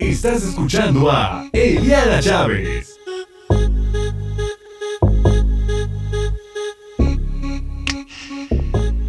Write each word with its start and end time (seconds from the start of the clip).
Estás 0.00 0.44
escuchando 0.44 1.10
a 1.10 1.50
Eliana 1.52 2.20
Chávez. 2.20 2.94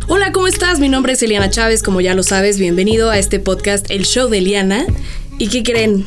Hola, 0.08 0.32
¿cómo 0.32 0.48
estás? 0.48 0.80
Mi 0.80 0.90
nombre 0.90 1.14
es 1.14 1.22
Eliana 1.22 1.52
Chávez, 1.52 1.84
como 1.84 2.02
ya 2.02 2.16
lo 2.16 2.24
sabes, 2.24 2.58
bienvenido 2.58 3.12
a 3.12 3.20
este 3.20 3.40
podcast 3.40 3.86
El 3.92 4.04
Show 4.04 4.30
de 4.30 4.40
Eliana. 4.40 4.88
¿Y 5.38 5.50
qué 5.50 5.62
creen? 5.62 6.06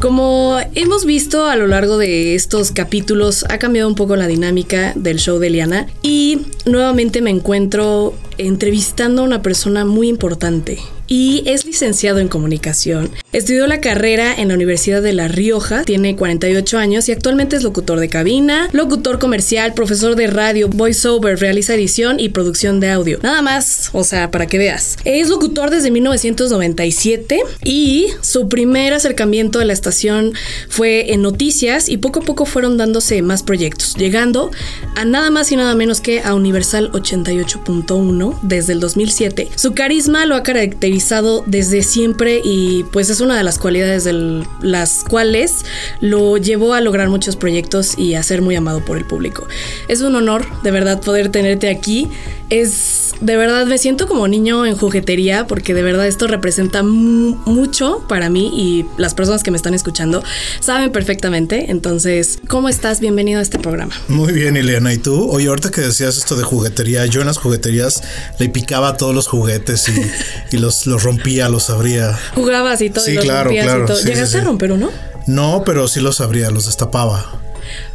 Como 0.00 0.56
hemos 0.76 1.04
visto 1.04 1.46
a 1.46 1.56
lo 1.56 1.66
largo 1.66 1.98
de 1.98 2.36
estos 2.36 2.70
capítulos, 2.70 3.44
ha 3.48 3.58
cambiado 3.58 3.88
un 3.88 3.96
poco 3.96 4.14
la 4.14 4.28
dinámica 4.28 4.92
del 4.94 5.18
show 5.18 5.40
de 5.40 5.48
Eliana 5.48 5.88
y 6.00 6.46
nuevamente 6.64 7.22
me 7.22 7.30
encuentro 7.30 8.14
entrevistando 8.38 9.22
a 9.22 9.24
una 9.24 9.42
persona 9.42 9.84
muy 9.84 10.08
importante 10.08 10.78
y 11.12 11.42
es 11.44 11.66
licenciado 11.66 12.20
en 12.20 12.28
comunicación. 12.28 13.10
Estudió 13.34 13.66
la 13.66 13.82
carrera 13.82 14.34
en 14.34 14.48
la 14.48 14.54
Universidad 14.54 15.02
de 15.02 15.12
La 15.12 15.28
Rioja, 15.28 15.84
tiene 15.84 16.16
48 16.16 16.78
años 16.78 17.06
y 17.06 17.12
actualmente 17.12 17.54
es 17.54 17.62
locutor 17.62 18.00
de 18.00 18.08
cabina, 18.08 18.70
locutor 18.72 19.18
comercial, 19.18 19.74
profesor 19.74 20.16
de 20.16 20.28
radio, 20.28 20.68
voiceover, 20.68 21.38
realiza 21.38 21.74
edición 21.74 22.18
y 22.18 22.30
producción 22.30 22.80
de 22.80 22.88
audio. 22.88 23.18
Nada 23.22 23.42
más, 23.42 23.90
o 23.92 24.04
sea, 24.04 24.30
para 24.30 24.46
que 24.46 24.56
veas. 24.56 24.96
Es 25.04 25.28
locutor 25.28 25.68
desde 25.68 25.90
1997 25.90 27.40
y 27.62 28.06
su 28.22 28.48
primer 28.48 28.94
acercamiento 28.94 29.60
a 29.60 29.66
la 29.66 29.74
estación 29.74 30.32
fue 30.70 31.12
en 31.12 31.20
noticias 31.20 31.90
y 31.90 31.98
poco 31.98 32.20
a 32.20 32.22
poco 32.22 32.46
fueron 32.46 32.78
dándose 32.78 33.20
más 33.20 33.42
proyectos, 33.42 33.96
llegando 33.96 34.50
a 34.96 35.04
nada 35.04 35.28
más 35.28 35.52
y 35.52 35.56
nada 35.56 35.74
menos 35.74 36.00
que 36.00 36.20
a 36.20 36.32
Universal 36.32 36.90
88.1 36.92 38.40
desde 38.40 38.72
el 38.72 38.80
2007. 38.80 39.50
Su 39.56 39.74
carisma 39.74 40.24
lo 40.24 40.36
ha 40.36 40.42
caracterizado 40.42 41.01
desde 41.46 41.82
siempre 41.82 42.40
y 42.42 42.84
pues 42.84 43.10
es 43.10 43.20
una 43.20 43.36
de 43.36 43.42
las 43.42 43.58
cualidades 43.58 44.04
de 44.04 44.46
las 44.60 45.04
cuales 45.04 45.64
lo 46.00 46.36
llevó 46.36 46.74
a 46.74 46.80
lograr 46.80 47.08
muchos 47.08 47.36
proyectos 47.36 47.98
y 47.98 48.14
a 48.14 48.22
ser 48.22 48.40
muy 48.40 48.54
amado 48.54 48.84
por 48.84 48.96
el 48.96 49.04
público. 49.04 49.46
Es 49.88 50.00
un 50.00 50.14
honor 50.14 50.46
de 50.62 50.70
verdad 50.70 51.00
poder 51.00 51.28
tenerte 51.28 51.68
aquí. 51.68 52.08
Es 52.50 53.01
de 53.22 53.36
verdad 53.36 53.66
me 53.66 53.78
siento 53.78 54.08
como 54.08 54.26
niño 54.26 54.66
en 54.66 54.76
juguetería 54.76 55.46
porque 55.46 55.74
de 55.74 55.82
verdad 55.82 56.06
esto 56.08 56.26
representa 56.26 56.82
mucho 56.82 58.04
para 58.08 58.28
mí 58.28 58.50
y 58.52 58.84
las 59.00 59.14
personas 59.14 59.44
que 59.44 59.52
me 59.52 59.56
están 59.56 59.74
escuchando 59.74 60.22
saben 60.60 60.90
perfectamente. 60.90 61.70
Entonces, 61.70 62.40
¿cómo 62.48 62.68
estás? 62.68 62.98
Bienvenido 62.98 63.38
a 63.38 63.42
este 63.42 63.60
programa. 63.60 63.94
Muy 64.08 64.32
bien, 64.32 64.56
Ileana. 64.56 64.92
¿Y 64.92 64.98
tú? 64.98 65.30
Oye, 65.30 65.46
ahorita 65.46 65.70
que 65.70 65.82
decías 65.82 66.18
esto 66.18 66.36
de 66.36 66.42
juguetería, 66.42 67.06
yo 67.06 67.20
en 67.20 67.28
las 67.28 67.38
jugueterías 67.38 68.02
le 68.38 68.48
picaba 68.48 68.96
todos 68.96 69.14
los 69.14 69.28
juguetes 69.28 69.88
y, 69.88 70.56
y 70.56 70.58
los 70.58 70.86
los 70.86 71.04
rompía, 71.04 71.48
los 71.48 71.70
abría. 71.70 72.18
Jugabas 72.34 72.80
y 72.82 72.90
todo. 72.90 73.04
Sí, 73.04 73.16
claro, 73.16 73.50
claro. 73.50 73.86
¿Llegaste 74.04 74.38
a 74.38 74.44
romper 74.44 74.72
uno? 74.72 74.90
No, 75.28 75.62
pero 75.64 75.86
sí 75.86 76.00
los 76.00 76.20
abría, 76.20 76.50
los 76.50 76.66
destapaba. 76.66 77.40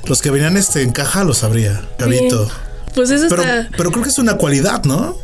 Los 0.06 0.22
que 0.22 0.32
venían 0.32 0.56
este 0.56 0.84
en 0.84 0.92
caja 0.92 1.26
los 1.26 1.44
abría, 1.44 1.82
Gabito. 2.00 2.50
Pues 2.98 3.12
eso 3.12 3.28
pero, 3.30 3.44
está... 3.44 3.70
pero 3.78 3.92
creo 3.92 4.04
que 4.04 4.10
es 4.10 4.18
una 4.18 4.38
cualidad, 4.38 4.84
¿no? 4.86 5.16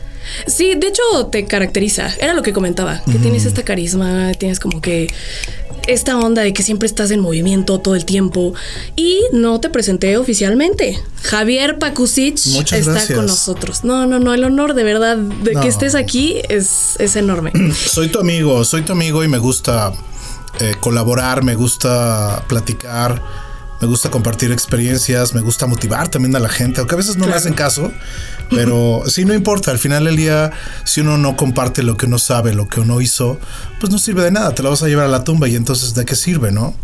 Sí, 0.46 0.76
de 0.76 0.88
hecho 0.88 1.02
te 1.32 1.46
caracteriza. 1.46 2.08
Era 2.20 2.36
lo 2.36 2.44
que 2.44 2.54
comentaba, 2.54 3.02
que 3.12 3.18
tienes 3.18 3.46
esta 3.46 3.64
carisma, 3.64 4.32
tienes 4.38 4.60
como 4.60 4.80
que 4.80 5.12
esta 5.88 6.20
onda 6.20 6.44
de 6.44 6.54
que 6.54 6.62
siempre 6.62 6.86
estás 6.86 7.10
en 7.10 7.20
movimiento 7.20 7.80
todo 7.80 7.96
el 7.96 8.06
tiempo 8.06 8.54
y 8.96 9.22
no 9.34 9.60
te 9.60 9.72
presenté 9.72 10.18
oficialmente. 10.18 11.00
Javier 11.24 11.80
Pakusic 11.80 12.38
está 12.72 13.08
con 13.16 13.26
nosotros. 13.26 13.84
No, 13.84 14.06
no, 14.06 14.20
no, 14.20 14.36
el 14.36 14.44
honor 14.44 14.76
de 14.76 14.84
verdad 14.84 15.18
de 15.18 15.54
que 15.54 15.68
estés 15.68 15.96
aquí 15.96 16.42
es, 16.50 16.96
es 17.00 17.16
enorme. 17.16 17.52
Soy 17.74 18.10
tu 18.10 18.20
amigo, 18.20 18.64
soy 18.66 18.84
tu 18.84 18.92
amigo 18.92 19.24
y 19.24 19.28
me 19.28 19.40
gusta 19.40 19.94
eh, 20.60 20.76
colaborar, 20.80 21.44
me 21.44 21.56
gusta 21.56 22.46
platicar 22.48 23.20
me 23.82 23.88
gusta 23.88 24.10
compartir 24.10 24.52
experiencias, 24.52 25.34
me 25.34 25.42
gusta 25.42 25.68
motivar 25.68 26.08
también 26.08 26.36
a 26.36 26.40
la 26.40 26.50
gente, 26.50 26.80
aunque 26.80 26.96
a 26.96 26.98
veces 26.98 27.18
no 27.18 27.28
me 27.28 27.34
hacen 27.34 27.54
caso, 27.54 27.92
pero 28.50 29.04
sí, 29.08 29.26
no 29.26 29.34
importa, 29.34 29.72
al 29.72 29.80
final 29.80 30.06
del 30.06 30.16
día, 30.16 30.52
si 30.86 31.02
uno 31.02 31.18
no 31.18 31.36
comparte 31.36 31.84
lo 31.84 31.98
que 31.98 32.06
uno 32.06 32.18
sabe, 32.18 32.54
lo 32.54 32.68
que 32.68 32.80
uno 32.80 33.02
hizo, 33.02 33.38
pues 33.80 33.92
no 33.92 33.98
sirve 33.98 34.24
de 34.24 34.32
nada, 34.32 34.56
te 34.56 34.64
lo 34.64 34.70
vas 34.70 34.84
a 34.84 34.88
llevar 34.88 35.06
a 35.06 35.10
la 35.10 35.24
tumba 35.24 35.48
y 35.48 35.56
entonces 35.56 35.94
¿de 35.96 36.06
qué 36.06 36.16
sirve, 36.16 36.52
no? 36.52 36.76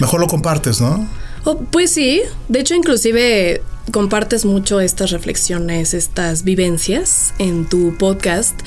Mejor 0.00 0.20
lo 0.20 0.26
compartes, 0.26 0.80
¿no? 0.80 1.08
Oh, 1.44 1.58
pues 1.58 1.92
sí, 1.92 2.22
de 2.48 2.60
hecho 2.60 2.74
inclusive 2.74 3.62
compartes 3.90 4.44
mucho 4.44 4.80
estas 4.80 5.10
reflexiones, 5.10 5.94
estas 5.94 6.44
vivencias 6.44 7.34
en 7.38 7.68
tu 7.68 7.96
podcast 7.96 8.58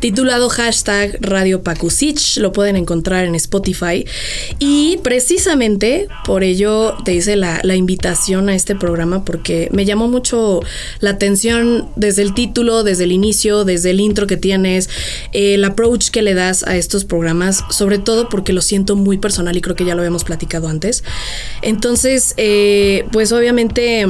titulado 0.00 0.48
hashtag 0.48 1.18
Radio. 1.20 1.62
Lo 2.36 2.52
pueden 2.52 2.76
encontrar 2.76 3.24
en 3.24 3.34
Spotify. 3.34 4.06
Y 4.58 4.98
precisamente 4.98 6.08
por 6.24 6.44
ello 6.44 6.96
te 7.04 7.14
hice 7.14 7.36
la, 7.36 7.60
invitación 7.76 8.48
a 8.48 8.54
este 8.54 8.74
programa 8.74 9.24
porque 9.24 9.68
me 9.70 9.84
llamó 9.84 10.08
mucho 10.08 10.60
la 11.00 11.10
atención 11.10 11.88
desde 11.94 12.22
el 12.22 12.32
título, 12.32 12.84
desde 12.84 13.04
el 13.04 13.12
inicio, 13.12 13.64
desde 13.64 13.90
el 13.90 14.00
intro 14.00 14.26
que 14.26 14.36
tienes, 14.36 14.88
el 15.32 15.62
approach 15.64 16.08
que 16.08 16.22
le 16.22 16.34
das 16.34 16.62
a 16.62 16.76
estos 16.76 17.04
programas, 17.04 17.64
sobre 17.70 17.98
todo 17.98 18.28
porque 18.28 18.52
lo 18.52 18.62
siento 18.62 18.96
muy 18.96 19.18
personal 19.18 19.56
y 19.56 19.60
creo 19.60 19.76
que 19.76 19.84
ya 19.84 19.94
lo 19.94 20.00
habíamos 20.00 20.24
platicado 20.24 20.68
antes. 20.68 21.04
Entonces, 21.60 22.34
eh, 22.38 23.04
pues 23.12 23.32
obviamente 23.32 24.06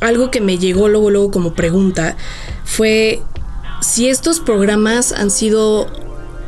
algo 0.00 0.30
que 0.30 0.40
me 0.40 0.58
llegó 0.58 0.88
luego, 0.88 1.10
luego 1.10 1.30
como 1.30 1.54
pregunta 1.54 2.16
fue 2.64 3.22
si 3.80 4.08
estos 4.08 4.40
programas 4.40 5.12
han 5.12 5.30
sido 5.30 5.86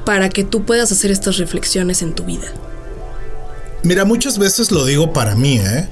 para 0.05 0.29
que 0.29 0.45
tú 0.45 0.65
puedas 0.65 0.91
hacer 0.93 1.11
estas 1.11 1.37
reflexiones 1.37 2.03
en 2.03 2.15
tu 2.15 2.25
vida. 2.25 2.53
Mira, 3.83 4.05
muchas 4.05 4.39
veces 4.39 4.71
lo 4.71 4.85
digo 4.85 5.13
para 5.13 5.35
mí, 5.35 5.59
¿eh? 5.59 5.89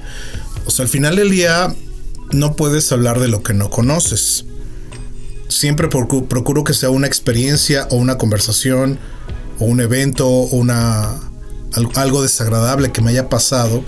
O 0.65 0.71
sea, 0.71 0.83
al 0.83 0.89
final 0.89 1.15
del 1.15 1.29
día 1.29 1.73
no 2.31 2.55
puedes 2.55 2.91
hablar 2.91 3.19
de 3.19 3.27
lo 3.27 3.43
que 3.43 3.53
no 3.53 3.69
conoces. 3.69 4.45
Siempre 5.47 5.87
procuro 5.87 6.63
que 6.63 6.73
sea 6.73 6.89
una 6.89 7.07
experiencia 7.07 7.87
o 7.89 7.95
una 7.95 8.17
conversación 8.17 8.99
o 9.59 9.65
un 9.65 9.79
evento 9.79 10.27
o 10.27 10.55
una, 10.55 11.15
algo 11.95 12.21
desagradable 12.21 12.91
que 12.91 13.01
me 13.01 13.11
haya 13.11 13.29
pasado 13.29 13.83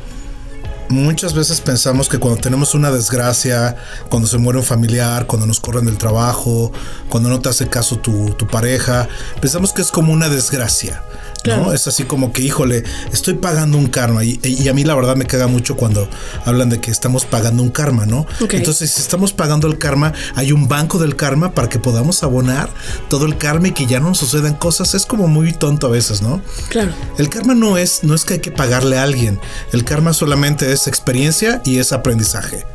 muchas 0.89 1.33
veces 1.33 1.61
pensamos 1.61 2.09
que 2.09 2.17
cuando 2.17 2.41
tenemos 2.41 2.73
una 2.73 2.91
desgracia, 2.91 3.75
cuando 4.09 4.27
se 4.27 4.38
muere 4.38 4.59
un 4.59 4.66
familiar, 4.66 5.25
cuando 5.27 5.45
nos 5.45 5.59
corren 5.59 5.85
del 5.85 5.97
trabajo, 5.97 6.72
cuando 7.09 7.29
no 7.29 7.39
te 7.39 7.50
hace 7.50 7.67
caso 7.67 7.97
tu, 8.00 8.31
tu 8.31 8.47
pareja, 8.47 9.07
pensamos 9.41 9.72
que 9.72 9.81
es 9.81 9.91
como 9.91 10.11
una 10.11 10.29
desgracia. 10.29 11.03
¿No? 11.45 11.73
Es 11.73 11.88
así 11.88 12.03
como 12.03 12.33
que, 12.33 12.41
híjole, 12.41 12.83
estoy 13.11 13.35
pagando 13.35 13.77
un 13.77 13.88
karma. 13.88 14.23
Y, 14.23 14.67
a 14.67 14.73
mí 14.73 14.83
la 14.83 14.95
verdad 14.95 15.16
me 15.16 15.25
caga 15.25 15.47
mucho 15.47 15.75
cuando 15.75 16.07
hablan 16.45 16.69
de 16.69 16.79
que 16.79 16.91
estamos 16.91 17.25
pagando 17.25 17.63
un 17.63 17.69
karma, 17.69 18.05
¿no? 18.05 18.25
Entonces, 18.51 18.91
si 18.91 19.01
estamos 19.01 19.33
pagando 19.33 19.67
el 19.67 19.78
karma, 19.78 20.13
hay 20.35 20.51
un 20.51 20.67
banco 20.67 20.99
del 20.99 21.16
karma 21.16 21.53
para 21.53 21.69
que 21.69 21.79
podamos 21.79 22.23
abonar 22.23 22.69
todo 23.09 23.25
el 23.25 23.38
karma 23.38 23.69
y 23.69 23.72
que 23.72 23.85
ya 23.85 23.99
no 23.99 24.09
nos 24.09 24.19
sucedan 24.19 24.55
cosas. 24.55 24.94
Es 24.94 25.05
como 25.05 25.28
muy 25.28 25.53
tonto 25.53 25.88
a 25.88 25.89
veces, 25.89 26.22
¿no? 26.22 26.41
Claro. 26.69 26.91
El 27.17 27.29
karma 27.29 27.55
no 27.55 27.78
es, 27.78 28.03
no 28.03 28.13
es 28.13 28.25
que 28.25 28.35
hay 28.35 28.39
que 28.39 28.51
pagarle 28.51 28.97
a 28.97 29.03
alguien. 29.03 29.39
El 29.72 29.83
karma 29.83 30.13
solamente 30.13 30.72
es 30.72 30.88
experiencia 30.88 31.61
y 31.66 31.78
es 31.78 31.91
aprendizaje. 31.91 32.66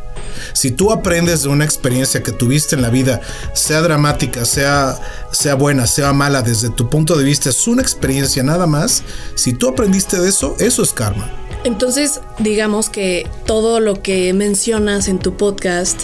Si 0.52 0.70
tú 0.70 0.92
aprendes 0.92 1.42
de 1.42 1.48
una 1.48 1.64
experiencia 1.64 2.22
que 2.22 2.32
tuviste 2.32 2.74
en 2.76 2.82
la 2.82 2.90
vida, 2.90 3.20
sea 3.54 3.82
dramática, 3.82 4.44
sea, 4.44 4.98
sea 5.32 5.54
buena, 5.54 5.86
sea 5.86 6.12
mala, 6.12 6.42
desde 6.42 6.70
tu 6.70 6.88
punto 6.88 7.16
de 7.16 7.24
vista, 7.24 7.50
es 7.50 7.66
una 7.66 7.82
experiencia 7.82 8.42
nada 8.42 8.66
más. 8.66 9.02
Si 9.34 9.52
tú 9.52 9.68
aprendiste 9.68 10.18
de 10.18 10.28
eso, 10.28 10.56
eso 10.58 10.82
es 10.82 10.92
karma. 10.92 11.30
Entonces, 11.64 12.20
digamos 12.38 12.90
que 12.90 13.26
todo 13.46 13.80
lo 13.80 14.02
que 14.02 14.32
mencionas 14.34 15.08
en 15.08 15.18
tu 15.18 15.36
podcast 15.36 16.02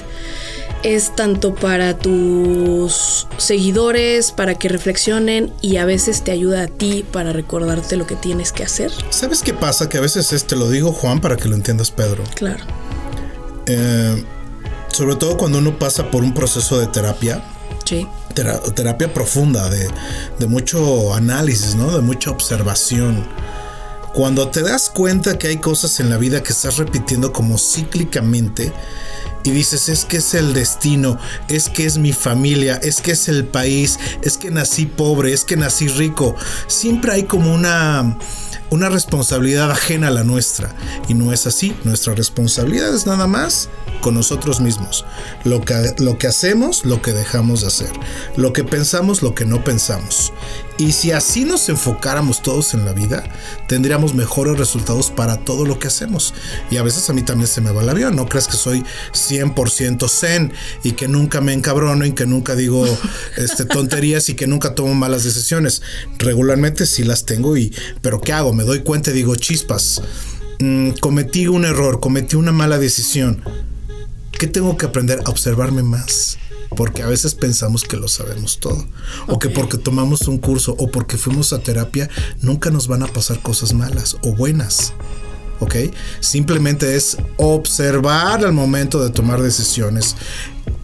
es 0.83 1.15
tanto 1.15 1.55
para 1.55 1.99
tus 1.99 3.27
seguidores, 3.37 4.33
para 4.33 4.55
que 4.55 4.69
reflexionen 4.69 5.53
y 5.61 5.77
a 5.77 5.85
veces 5.85 6.25
te 6.25 6.31
ayuda 6.31 6.63
a 6.63 6.67
ti 6.69 7.05
para 7.13 7.33
recordarte 7.33 7.97
lo 7.97 8.07
que 8.07 8.17
tienes 8.17 8.53
que 8.53 8.65
hacer. 8.65 8.91
¿Sabes 9.11 9.43
qué 9.43 9.53
pasa? 9.53 9.89
Que 9.89 9.99
a 9.99 10.01
veces 10.01 10.33
es, 10.33 10.45
te 10.47 10.57
lo 10.57 10.71
digo 10.71 10.93
Juan 10.93 11.21
para 11.21 11.37
que 11.37 11.49
lo 11.49 11.55
entiendas 11.55 11.91
Pedro. 11.91 12.25
Claro. 12.35 12.65
Eh, 13.71 14.25
sobre 14.89 15.15
todo 15.17 15.37
cuando 15.37 15.59
uno 15.59 15.79
pasa 15.79 16.11
por 16.11 16.25
un 16.25 16.35
proceso 16.35 16.81
de 16.81 16.87
terapia. 16.89 17.43
Sí. 17.85 18.07
terapia 18.35 19.13
profunda, 19.13 19.69
de, 19.69 19.89
de, 20.39 20.47
mucho 20.47 21.13
análisis, 21.15 21.75
¿no? 21.75 21.91
De 21.91 22.01
mucha 22.01 22.31
observación. 22.31 23.27
Cuando 24.15 24.49
te 24.49 24.63
das 24.63 24.91
cuenta 24.91 25.39
que 25.39 25.49
hay 25.49 25.57
cosas 25.57 25.99
en 26.01 26.11
la 26.11 26.17
vida 26.17 26.43
que 26.43 26.53
estás 26.53 26.77
repitiendo 26.77 27.33
como 27.33 27.59
cíclicamente 27.59 28.73
y 29.43 29.51
dices, 29.51 29.89
es 29.89 30.05
que 30.05 30.19
es 30.19 30.35
el 30.35 30.53
destino, 30.53 31.19
es 31.49 31.69
que 31.69 31.87
es 31.87 31.99
mi 31.99 32.13
familia, 32.13 32.79
es 32.83 33.01
que 33.01 33.13
es 33.13 33.29
el 33.29 33.45
país, 33.45 33.99
es 34.23 34.37
que 34.37 34.51
nací 34.51 34.87
pobre, 34.87 35.33
es 35.33 35.45
que 35.45 35.57
nací 35.57 35.89
rico. 35.89 36.37
Siempre 36.67 37.13
hay 37.13 37.23
como 37.25 37.53
una 37.53 38.19
una 38.71 38.89
responsabilidad 38.89 39.71
ajena 39.71 40.09
a 40.09 40.13
la 40.13 40.25
nuestra. 40.25 40.75
Y 41.09 41.15
no 41.15 41.33
es 41.33 41.47
así. 41.47 41.77
Nuestra 41.85 42.15
responsabilidad 42.15 42.95
es 42.95 43.07
nada 43.07 43.27
más 43.27 43.69
con 44.01 44.15
nosotros 44.15 44.61
mismos. 44.61 45.05
Lo 45.45 45.61
que, 45.61 45.95
lo 45.99 46.19
que 46.19 46.27
hacemos, 46.27 46.85
lo 46.85 47.03
que 47.03 47.13
dejamos 47.13 47.61
de 47.61 47.67
hacer. 47.67 47.93
Lo 48.37 48.53
que 48.53 48.65
pensamos, 48.65 49.23
lo 49.23 49.35
que 49.35 49.45
no 49.45 49.63
pensamos. 49.65 50.33
Y 50.81 50.93
si 50.93 51.13
así 51.13 51.45
nos 51.45 51.69
enfocáramos 51.69 52.41
todos 52.41 52.73
en 52.73 52.87
la 52.87 52.95
vida, 52.95 53.23
tendríamos 53.69 54.15
mejores 54.15 54.57
resultados 54.57 55.11
para 55.11 55.37
todo 55.37 55.67
lo 55.67 55.79
que 55.79 55.89
hacemos. 55.89 56.33
Y 56.71 56.79
a 56.79 56.83
veces 56.83 57.11
a 57.11 57.13
mí 57.13 57.21
también 57.21 57.49
se 57.49 57.61
me 57.61 57.71
va 57.71 57.83
el 57.83 57.89
avión. 57.91 58.17
No 58.17 58.27
crees 58.27 58.47
que 58.47 58.57
soy 58.57 58.83
100% 59.13 60.09
zen 60.09 60.55
y 60.83 60.93
que 60.93 61.07
nunca 61.07 61.43
me 61.43 61.53
encabrono 61.53 62.07
y 62.07 62.13
que 62.13 62.25
nunca 62.25 62.57
digo 62.57 62.87
este, 63.37 63.67
tonterías 63.67 64.31
y 64.31 64.35
que 64.35 64.47
nunca 64.47 64.75
tomo 64.75 64.95
malas 64.95 65.23
decisiones. 65.23 65.83
Regularmente 66.17 66.87
sí 66.87 67.05
las 67.05 67.27
tengo 67.27 67.59
y, 67.59 67.77
pero 68.01 68.23
¿qué 68.23 68.33
hago? 68.33 68.55
Me 68.55 68.65
doy 68.65 68.81
cuenta 68.81 69.11
y 69.11 69.13
digo 69.13 69.37
chispas. 69.37 70.01
Mm, 70.61 70.93
cometí 70.93 71.47
un 71.47 71.67
error, 71.67 72.01
cometí 72.01 72.37
una 72.37 72.53
mala 72.53 72.79
decisión. 72.79 73.45
¿Qué 74.33 74.47
tengo 74.47 74.79
que 74.79 74.87
aprender? 74.87 75.21
A 75.27 75.31
observarme 75.31 75.83
más 75.83 76.39
porque 76.77 77.03
a 77.03 77.07
veces 77.07 77.35
pensamos 77.35 77.85
que 77.85 77.97
lo 77.97 78.09
sabemos 78.09 78.59
todo, 78.59 78.87
o 79.27 79.39
que 79.39 79.49
porque 79.49 79.79
tomamos 79.79 80.29
un 80.29 80.39
curso 80.39 80.75
o 80.79 80.91
porque 80.91 81.17
fuimos 81.17 81.53
a 81.53 81.61
terapia, 81.61 82.09
nunca 82.41 82.71
nos 82.71 82.87
van 82.87 83.03
a 83.03 83.07
pasar 83.07 83.41
cosas 83.41 83.73
malas 83.73 84.17
o 84.23 84.35
buenas. 84.35 84.93
¿Ok? 85.61 85.75
Simplemente 86.21 86.97
es 86.97 87.19
observar 87.37 88.45
al 88.45 88.53
momento 88.53 89.03
de 89.05 89.11
tomar 89.11 89.43
decisiones. 89.43 90.17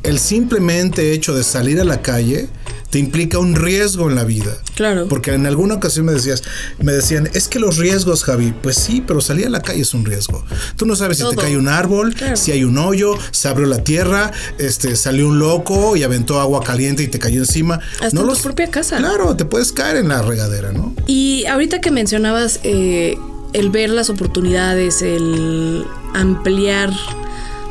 El 0.02 0.18
simplemente 0.18 1.12
hecho 1.12 1.34
de 1.34 1.42
salir 1.42 1.80
a 1.80 1.84
la 1.84 2.02
calle 2.02 2.48
te 2.90 2.98
implica 2.98 3.38
un 3.38 3.54
riesgo 3.54 4.08
en 4.08 4.14
la 4.14 4.24
vida. 4.24 4.56
Claro. 4.74 5.06
Porque 5.08 5.32
en 5.32 5.46
alguna 5.46 5.74
ocasión 5.74 6.06
me 6.06 6.12
decías, 6.12 6.42
me 6.80 6.92
decían, 6.92 7.28
es 7.34 7.48
que 7.48 7.58
los 7.58 7.76
riesgos, 7.78 8.24
Javi, 8.24 8.54
pues 8.62 8.76
sí, 8.76 9.02
pero 9.06 9.20
salir 9.20 9.46
a 9.46 9.50
la 9.50 9.62
calle 9.62 9.82
es 9.82 9.94
un 9.94 10.04
riesgo. 10.04 10.44
Tú 10.76 10.86
no 10.86 10.96
sabes 10.96 11.18
si 11.18 11.28
te 11.28 11.36
cae 11.36 11.56
un 11.56 11.68
árbol, 11.68 12.14
si 12.34 12.52
hay 12.52 12.64
un 12.64 12.78
hoyo, 12.78 13.14
se 13.30 13.48
abrió 13.48 13.66
la 13.66 13.82
tierra, 13.82 14.32
este, 14.58 14.96
salió 14.96 15.28
un 15.28 15.38
loco 15.38 15.96
y 15.96 16.02
aventó 16.02 16.40
agua 16.40 16.62
caliente 16.62 17.02
y 17.02 17.08
te 17.08 17.18
cayó 17.18 17.40
encima. 17.40 17.80
Hasta 18.00 18.10
no 18.14 18.22
en 18.22 18.26
los, 18.28 18.38
tu 18.38 18.44
propia 18.44 18.70
casa. 18.70 18.98
Claro, 18.98 19.36
te 19.36 19.44
puedes 19.44 19.72
caer 19.72 19.96
en 19.96 20.08
la 20.08 20.22
regadera, 20.22 20.72
¿no? 20.72 20.94
Y 21.06 21.44
ahorita 21.46 21.80
que 21.80 21.90
mencionabas 21.90 22.60
eh, 22.62 23.18
el 23.52 23.70
ver 23.70 23.90
las 23.90 24.10
oportunidades, 24.10 25.02
el 25.02 25.84
ampliar 26.14 26.92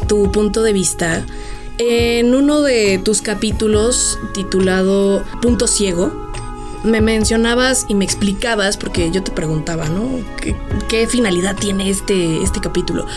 tu 0.07 0.31
punto 0.31 0.63
de 0.63 0.73
vista, 0.73 1.25
en 1.77 2.33
uno 2.33 2.61
de 2.61 2.99
tus 3.03 3.21
capítulos 3.21 4.19
titulado 4.33 5.23
Punto 5.41 5.67
Ciego, 5.67 6.25
me 6.83 7.01
mencionabas 7.01 7.85
y 7.89 7.95
me 7.95 8.05
explicabas, 8.05 8.77
porque 8.77 9.11
yo 9.11 9.23
te 9.23 9.31
preguntaba, 9.31 9.89
¿no? 9.89 10.19
¿Qué, 10.87 11.07
finalidad 11.07 11.55
tiene 11.55 11.89
este, 11.89 12.41
este 12.41 12.61
capítulo? 12.61 13.07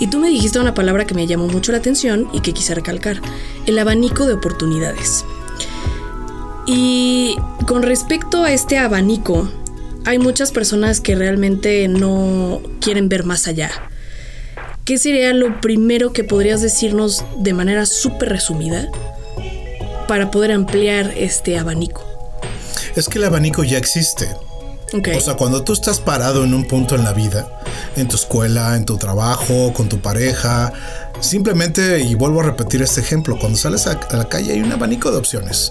Y 0.00 0.08
tú 0.08 0.18
me 0.18 0.28
dijiste 0.28 0.58
una 0.58 0.74
palabra 0.74 1.06
que 1.06 1.14
me 1.14 1.26
llamó 1.26 1.46
mucho 1.46 1.70
la 1.72 1.78
atención 1.78 2.28
y 2.32 2.40
que 2.40 2.52
quise 2.52 2.74
recalcar, 2.74 3.20
el 3.66 3.78
abanico 3.78 4.26
de 4.26 4.34
oportunidades. 4.34 5.24
Y 6.66 7.36
con 7.66 7.82
respecto 7.82 8.42
a 8.42 8.52
este 8.52 8.78
abanico, 8.78 9.48
hay 10.04 10.18
muchas 10.18 10.52
personas 10.52 11.00
que 11.00 11.14
realmente 11.14 11.86
no 11.88 12.60
quieren 12.80 13.08
ver 13.08 13.24
más 13.24 13.46
allá. 13.46 13.70
¿Qué 14.88 14.96
sería 14.96 15.34
lo 15.34 15.60
primero 15.60 16.14
que 16.14 16.24
podrías 16.24 16.62
decirnos 16.62 17.22
de 17.36 17.52
manera 17.52 17.84
súper 17.84 18.30
resumida 18.30 18.88
para 20.06 20.30
poder 20.30 20.50
ampliar 20.50 21.12
este 21.14 21.58
abanico? 21.58 22.02
Es 22.96 23.06
que 23.06 23.18
el 23.18 23.24
abanico 23.24 23.64
ya 23.64 23.76
existe. 23.76 24.34
Ok. 24.94 25.08
O 25.14 25.20
sea, 25.20 25.34
cuando 25.34 25.62
tú 25.62 25.74
estás 25.74 26.00
parado 26.00 26.42
en 26.42 26.54
un 26.54 26.66
punto 26.66 26.94
en 26.94 27.04
la 27.04 27.12
vida, 27.12 27.60
en 27.96 28.08
tu 28.08 28.16
escuela, 28.16 28.76
en 28.76 28.86
tu 28.86 28.96
trabajo, 28.96 29.74
con 29.74 29.90
tu 29.90 30.00
pareja, 30.00 30.72
simplemente, 31.20 32.00
y 32.00 32.14
vuelvo 32.14 32.40
a 32.40 32.44
repetir 32.44 32.80
este 32.80 33.02
ejemplo, 33.02 33.38
cuando 33.38 33.58
sales 33.58 33.86
a 33.86 34.16
la 34.16 34.24
calle 34.30 34.54
hay 34.54 34.62
un 34.62 34.72
abanico 34.72 35.10
de 35.10 35.18
opciones. 35.18 35.70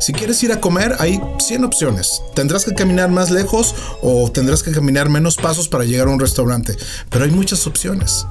Si 0.00 0.14
quieres 0.14 0.42
ir 0.42 0.52
a 0.52 0.60
comer, 0.62 0.96
hay 1.00 1.20
100 1.38 1.64
opciones. 1.64 2.22
Tendrás 2.32 2.64
que 2.64 2.72
caminar 2.72 3.10
más 3.10 3.30
lejos 3.30 3.74
o 4.00 4.30
tendrás 4.30 4.62
que 4.62 4.72
caminar 4.72 5.10
menos 5.10 5.36
pasos 5.36 5.68
para 5.68 5.84
llegar 5.84 6.08
a 6.08 6.12
un 6.12 6.18
restaurante, 6.18 6.78
pero 7.10 7.26
hay 7.26 7.30
muchas 7.30 7.66
opciones. 7.66 8.24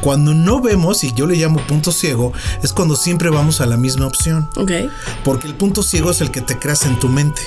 Cuando 0.00 0.34
no 0.34 0.60
vemos, 0.60 1.04
y 1.04 1.12
yo 1.12 1.26
le 1.26 1.36
llamo 1.36 1.60
punto 1.66 1.92
ciego, 1.92 2.32
es 2.62 2.72
cuando 2.72 2.96
siempre 2.96 3.30
vamos 3.30 3.60
a 3.60 3.66
la 3.66 3.76
misma 3.76 4.06
opción. 4.06 4.48
Ok. 4.56 4.72
Porque 5.24 5.46
el 5.46 5.54
punto 5.54 5.82
ciego 5.82 6.10
es 6.10 6.20
el 6.20 6.30
que 6.30 6.40
te 6.40 6.58
creas 6.58 6.86
en 6.86 6.98
tu 6.98 7.08
mente. 7.08 7.42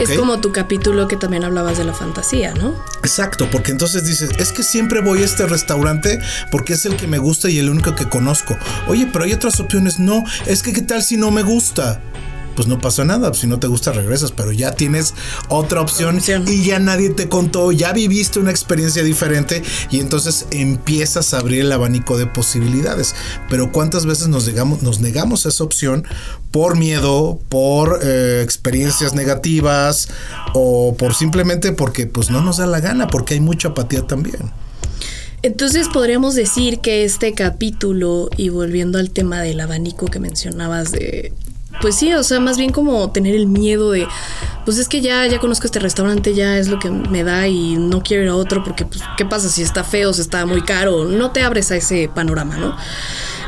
Es 0.00 0.16
como 0.18 0.40
tu 0.40 0.52
capítulo 0.52 1.08
que 1.08 1.16
también 1.16 1.44
hablabas 1.44 1.78
de 1.78 1.84
la 1.84 1.94
fantasía, 1.94 2.52
¿no? 2.54 2.74
Exacto, 3.00 3.48
porque 3.50 3.70
entonces 3.70 4.04
dices, 4.04 4.30
es 4.38 4.52
que 4.52 4.62
siempre 4.62 5.00
voy 5.00 5.22
a 5.22 5.24
este 5.24 5.46
restaurante 5.46 6.20
porque 6.50 6.74
es 6.74 6.84
el 6.84 6.96
que 6.96 7.06
me 7.06 7.18
gusta 7.18 7.48
y 7.48 7.58
el 7.58 7.70
único 7.70 7.94
que 7.94 8.08
conozco. 8.08 8.56
Oye, 8.86 9.08
pero 9.12 9.24
hay 9.24 9.32
otras 9.32 9.60
opciones. 9.60 9.98
No, 9.98 10.24
es 10.46 10.62
que 10.62 10.72
qué 10.72 10.82
tal 10.82 11.02
si 11.02 11.16
no 11.16 11.30
me 11.30 11.42
gusta. 11.42 12.00
Pues 12.58 12.66
no 12.66 12.80
pasa 12.80 13.04
nada, 13.04 13.32
si 13.34 13.46
no 13.46 13.60
te 13.60 13.68
gusta 13.68 13.92
regresas, 13.92 14.32
pero 14.32 14.50
ya 14.50 14.72
tienes 14.72 15.14
otra 15.48 15.80
opción, 15.80 16.16
Opción. 16.16 16.44
y 16.48 16.64
ya 16.64 16.80
nadie 16.80 17.10
te 17.10 17.28
contó, 17.28 17.70
ya 17.70 17.92
viviste 17.92 18.40
una 18.40 18.50
experiencia 18.50 19.04
diferente 19.04 19.62
y 19.92 20.00
entonces 20.00 20.48
empiezas 20.50 21.34
a 21.34 21.38
abrir 21.38 21.60
el 21.60 21.70
abanico 21.70 22.18
de 22.18 22.26
posibilidades. 22.26 23.14
Pero 23.48 23.70
cuántas 23.70 24.06
veces 24.06 24.26
nos 24.26 24.48
negamos, 24.48 24.82
nos 24.82 24.98
negamos 24.98 25.46
a 25.46 25.50
esa 25.50 25.62
opción 25.62 26.04
por 26.50 26.76
miedo, 26.76 27.38
por 27.48 28.00
eh, 28.02 28.40
experiencias 28.42 29.14
negativas 29.14 30.08
o 30.52 30.96
por 30.98 31.14
simplemente 31.14 31.70
porque 31.70 32.08
pues 32.08 32.28
no 32.28 32.40
nos 32.40 32.56
da 32.56 32.66
la 32.66 32.80
gana, 32.80 33.06
porque 33.06 33.34
hay 33.34 33.40
mucha 33.40 33.68
apatía 33.68 34.04
también. 34.04 34.50
Entonces 35.42 35.88
podríamos 35.88 36.34
decir 36.34 36.80
que 36.80 37.04
este 37.04 37.34
capítulo, 37.34 38.30
y 38.36 38.48
volviendo 38.48 38.98
al 38.98 39.10
tema 39.10 39.40
del 39.42 39.60
abanico 39.60 40.06
que 40.06 40.18
mencionabas 40.18 40.90
de... 40.90 41.32
Pues 41.80 41.94
sí, 41.94 42.12
o 42.12 42.22
sea, 42.22 42.40
más 42.40 42.58
bien 42.58 42.72
como 42.72 43.10
tener 43.10 43.34
el 43.34 43.46
miedo 43.46 43.92
de, 43.92 44.06
pues 44.64 44.78
es 44.78 44.88
que 44.88 45.00
ya, 45.00 45.26
ya 45.26 45.38
conozco 45.38 45.66
este 45.66 45.78
restaurante, 45.78 46.34
ya 46.34 46.58
es 46.58 46.68
lo 46.68 46.78
que 46.78 46.90
me 46.90 47.22
da 47.22 47.46
y 47.46 47.76
no 47.76 48.02
quiero 48.02 48.24
ir 48.24 48.28
a 48.30 48.34
otro 48.34 48.64
porque, 48.64 48.84
pues, 48.84 49.00
¿qué 49.16 49.24
pasa 49.24 49.48
si 49.48 49.62
está 49.62 49.84
feo, 49.84 50.12
si 50.12 50.20
está 50.20 50.44
muy 50.44 50.62
caro? 50.62 51.04
No 51.04 51.30
te 51.30 51.42
abres 51.42 51.70
a 51.70 51.76
ese 51.76 52.10
panorama, 52.12 52.56
¿no? 52.56 52.76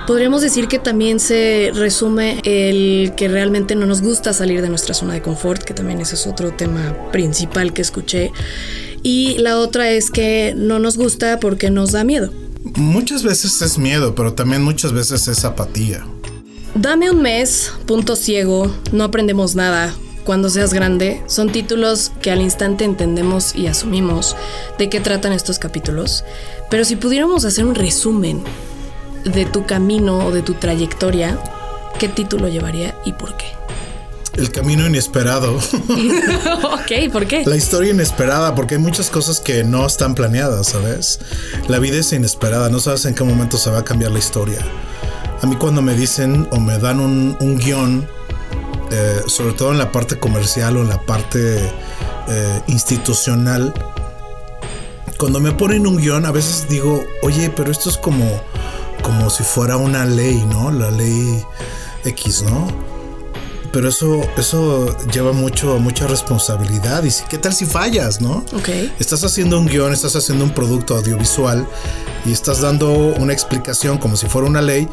Podríamos 0.06 0.42
decir 0.42 0.68
que 0.68 0.78
también 0.78 1.20
se 1.20 1.72
resume 1.74 2.40
el 2.44 3.12
que 3.16 3.28
realmente 3.28 3.74
no 3.74 3.86
nos 3.86 4.00
gusta 4.00 4.32
salir 4.32 4.62
de 4.62 4.68
nuestra 4.68 4.94
zona 4.94 5.14
de 5.14 5.22
confort, 5.22 5.62
que 5.62 5.74
también 5.74 6.00
ese 6.00 6.14
es 6.14 6.26
otro 6.26 6.52
tema 6.52 6.96
principal 7.12 7.72
que 7.72 7.82
escuché. 7.82 8.32
Y 9.02 9.38
la 9.38 9.58
otra 9.58 9.90
es 9.90 10.10
que 10.10 10.52
no 10.56 10.78
nos 10.78 10.96
gusta 10.96 11.38
porque 11.40 11.70
nos 11.70 11.92
da 11.92 12.04
miedo. 12.04 12.30
Muchas 12.76 13.22
veces 13.22 13.62
es 13.62 13.78
miedo, 13.78 14.14
pero 14.14 14.34
también 14.34 14.62
muchas 14.62 14.92
veces 14.92 15.28
es 15.28 15.44
apatía. 15.44 16.04
Dame 16.74 17.10
un 17.10 17.20
mes, 17.20 17.72
punto 17.86 18.14
ciego, 18.14 18.70
no 18.92 19.04
aprendemos 19.04 19.56
nada. 19.56 19.92
Cuando 20.24 20.48
seas 20.48 20.72
grande, 20.72 21.20
son 21.26 21.50
títulos 21.50 22.12
que 22.22 22.30
al 22.30 22.40
instante 22.40 22.84
entendemos 22.84 23.56
y 23.56 23.66
asumimos 23.66 24.36
de 24.78 24.88
qué 24.88 25.00
tratan 25.00 25.32
estos 25.32 25.58
capítulos. 25.58 26.24
Pero 26.70 26.84
si 26.84 26.94
pudiéramos 26.94 27.44
hacer 27.44 27.64
un 27.64 27.74
resumen 27.74 28.44
de 29.24 29.46
tu 29.46 29.66
camino 29.66 30.26
o 30.26 30.30
de 30.30 30.42
tu 30.42 30.54
trayectoria, 30.54 31.36
¿qué 31.98 32.08
título 32.08 32.48
llevaría 32.48 32.94
y 33.04 33.14
por 33.14 33.36
qué? 33.36 33.46
El 34.34 34.52
camino 34.52 34.86
inesperado. 34.86 35.56
ok, 36.62 37.12
¿por 37.12 37.26
qué? 37.26 37.42
La 37.46 37.56
historia 37.56 37.90
inesperada, 37.90 38.54
porque 38.54 38.76
hay 38.76 38.80
muchas 38.80 39.10
cosas 39.10 39.40
que 39.40 39.64
no 39.64 39.84
están 39.84 40.14
planeadas, 40.14 40.68
¿sabes? 40.68 41.18
La 41.66 41.80
vida 41.80 41.96
es 41.96 42.12
inesperada, 42.12 42.68
no 42.68 42.78
sabes 42.78 43.04
en 43.06 43.16
qué 43.16 43.24
momento 43.24 43.58
se 43.58 43.70
va 43.70 43.80
a 43.80 43.84
cambiar 43.84 44.12
la 44.12 44.20
historia. 44.20 44.64
A 45.42 45.46
mí 45.46 45.56
cuando 45.56 45.80
me 45.82 45.94
dicen 45.94 46.46
o 46.50 46.60
me 46.60 46.78
dan 46.78 47.00
un, 47.00 47.36
un 47.40 47.58
guion, 47.58 48.06
eh, 48.90 49.22
sobre 49.26 49.54
todo 49.54 49.72
en 49.72 49.78
la 49.78 49.90
parte 49.90 50.18
comercial 50.18 50.76
o 50.76 50.82
en 50.82 50.88
la 50.88 51.00
parte 51.00 51.58
eh, 52.28 52.60
institucional, 52.66 53.72
cuando 55.18 55.40
me 55.40 55.52
ponen 55.52 55.86
un 55.86 55.96
guion, 55.98 56.24
a 56.26 56.30
veces 56.32 56.66
digo, 56.68 57.02
oye, 57.22 57.50
pero 57.50 57.70
esto 57.70 57.88
es 57.90 57.96
como, 57.96 58.24
como 59.02 59.28
si 59.30 59.42
fuera 59.42 59.76
una 59.76 60.04
ley, 60.04 60.44
¿no? 60.50 60.70
La 60.70 60.90
ley 60.90 61.42
X, 62.04 62.42
¿no? 62.42 62.68
Pero 63.72 63.88
eso, 63.88 64.20
eso 64.36 64.96
lleva 65.12 65.32
mucho, 65.32 65.78
mucha 65.78 66.06
responsabilidad. 66.06 67.04
Y 67.04 67.10
si- 67.10 67.24
qué 67.28 67.38
tal 67.38 67.52
si 67.54 67.66
fallas, 67.66 68.20
no? 68.20 68.44
Ok. 68.54 68.68
Estás 68.98 69.22
haciendo 69.22 69.58
un 69.60 69.66
guion, 69.66 69.92
estás 69.92 70.16
haciendo 70.16 70.44
un 70.44 70.50
producto 70.50 70.96
audiovisual 70.96 71.66
y 72.26 72.32
estás 72.32 72.60
dando 72.62 72.90
una 72.92 73.32
explicación 73.32 73.96
como 73.98 74.16
si 74.16 74.26
fuera 74.26 74.48
una 74.48 74.60
ley. 74.60 74.88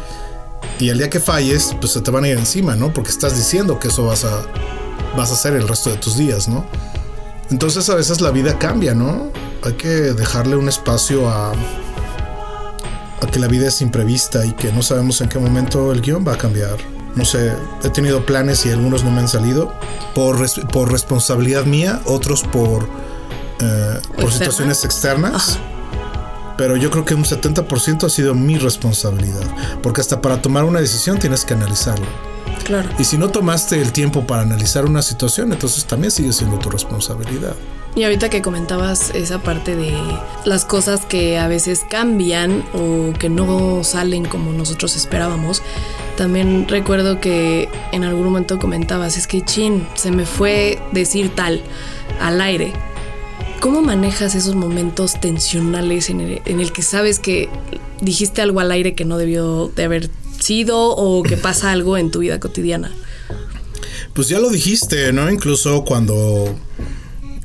Y 0.80 0.90
el 0.90 0.98
día 1.00 1.10
que 1.10 1.20
falles, 1.20 1.76
pues 1.80 1.94
se 1.94 2.02
te 2.02 2.12
van 2.12 2.24
a 2.24 2.28
ir 2.28 2.38
encima, 2.38 2.76
¿no? 2.76 2.94
Porque 2.94 3.10
estás 3.10 3.36
diciendo 3.36 3.80
que 3.80 3.88
eso 3.88 4.06
vas 4.06 4.26
a, 4.26 4.42
vas 5.16 5.32
a 5.32 5.34
hacer 5.34 5.54
el 5.54 5.68
resto 5.68 5.90
de 5.90 5.98
tus 5.98 6.18
días, 6.18 6.48
¿no? 6.48 6.66
Entonces 7.50 7.90
a 7.90 7.96
veces 7.96 8.22
la 8.22 8.30
vida 8.32 8.60
cambia, 8.60 8.94
¿no? 8.94 9.32
Hay 9.64 9.74
que 9.74 9.88
dejarle 9.88 10.56
un 10.56 10.70
espacio 10.70 11.30
a, 11.30 11.52
a 11.52 13.28
que 13.32 13.40
la 13.40 13.48
vida 13.48 13.68
es 13.68 13.82
imprevista 13.82 14.46
y 14.46 14.52
que 14.54 14.72
no 14.72 14.82
sabemos 14.84 15.20
en 15.22 15.30
qué 15.30 15.40
momento 15.40 15.92
el 15.92 16.02
guion 16.02 16.26
va 16.28 16.34
a 16.34 16.38
cambiar. 16.38 16.78
No 17.16 17.26
sé, 17.26 17.52
he 17.84 17.90
tenido 17.90 18.24
planes 18.26 18.64
y 18.68 18.70
algunos 18.72 19.04
no 19.04 19.10
me 19.10 19.22
han 19.22 19.28
salido 19.28 19.74
por, 20.14 20.40
res- 20.40 20.62
por 20.72 20.92
responsabilidad 20.92 21.66
mía, 21.66 22.02
otros 22.06 22.44
por, 22.44 22.88
eh, 23.60 24.00
por 24.20 24.32
situaciones 24.32 24.86
externas. 24.86 25.58
Pero 26.58 26.76
yo 26.76 26.90
creo 26.90 27.06
que 27.06 27.14
un 27.14 27.24
70% 27.24 28.04
ha 28.04 28.10
sido 28.10 28.34
mi 28.34 28.58
responsabilidad. 28.58 29.46
Porque 29.82 30.02
hasta 30.02 30.22
para 30.22 30.42
tomar 30.42 30.64
una 30.64 30.80
decisión 30.80 31.20
tienes 31.20 31.46
que 31.46 31.54
analizarlo. 31.54 32.08
Claro. 32.64 32.90
Y 32.98 33.04
si 33.04 33.18
no 33.18 33.30
tomaste 33.30 33.82
el 33.82 33.92
tiempo 33.92 34.26
para 34.26 34.42
analizar 34.42 34.86
una 34.86 35.02
situación, 35.02 35.54
entonces 35.54 35.86
también 35.86 36.12
sigue 36.12 36.34
siendo 36.34 36.58
tu 36.60 36.70
responsabilidad. 36.70 37.56
Y 37.96 38.04
ahorita 38.04 38.30
que 38.30 38.44
comentabas 38.44 39.10
esa 39.16 39.40
parte 39.40 39.76
de 39.76 39.92
las 40.46 40.66
cosas 40.66 41.04
que 41.06 41.40
a 41.40 41.48
veces 41.48 41.82
cambian 41.90 42.64
o 42.74 43.12
que 43.18 43.28
no 43.28 43.84
salen 43.84 44.26
como 44.26 44.52
nosotros 44.54 44.96
esperábamos, 44.96 45.64
también 46.16 46.68
recuerdo 46.68 47.20
que 47.20 47.70
en 47.92 48.04
algún 48.04 48.26
momento 48.26 48.60
comentabas, 48.60 49.18
es 49.18 49.26
que 49.26 49.42
chin, 49.42 49.88
se 49.96 50.12
me 50.12 50.28
fue 50.28 50.80
decir 50.92 51.34
tal 51.34 51.64
al 52.22 52.40
aire. 52.40 52.74
¿Cómo 53.60 53.82
manejas 53.82 54.36
esos 54.36 54.56
momentos 54.56 55.20
tensionales 55.20 56.10
en 56.10 56.22
el, 56.22 56.42
en 56.46 56.60
el 56.60 56.72
que 56.72 56.84
sabes 56.84 57.20
que 57.20 57.50
dijiste 58.02 58.42
algo 58.42 58.60
al 58.60 58.72
aire 58.72 58.94
que 58.94 59.04
no 59.06 59.18
debió 59.18 59.72
de 59.76 59.84
haber 59.84 60.10
sido 60.40 60.96
o 60.96 61.24
que 61.24 61.38
pasa 61.38 61.72
algo 61.72 61.98
en 61.98 62.12
tu 62.12 62.20
vida 62.20 62.40
cotidiana? 62.40 62.92
Pues 64.14 64.30
ya 64.30 64.40
lo 64.40 64.50
dijiste, 64.50 65.12
¿no? 65.14 65.30
Incluso 65.30 65.84
cuando, 65.84 66.56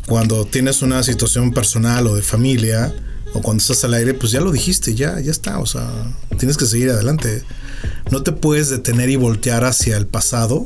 cuando 0.07 0.45
tienes 0.45 0.83
una 0.83 1.02
situación 1.02 1.52
personal 1.52 2.07
o 2.07 2.14
de 2.14 2.23
familia, 2.23 2.95
o 3.35 3.41
cuando 3.41 3.61
estás 3.62 3.83
al 3.85 3.95
aire, 3.95 4.15
pues 4.15 4.33
ya 4.33 4.41
lo 4.41 4.51
dijiste, 4.53 4.95
ya, 4.95 5.19
ya 5.21 5.31
está. 5.31 5.59
O 5.59 5.67
sea, 5.67 5.89
tienes 6.39 6.57
que 6.57 6.67
seguir 6.67 6.91
adelante. 6.91 7.43
No 8.11 8.23
te 8.23 8.33
puedes 8.33 8.69
detener 8.69 9.09
y 9.11 9.17
voltear 9.17 9.65
hacia 9.65 9.97
el 9.97 10.07
pasado 10.07 10.65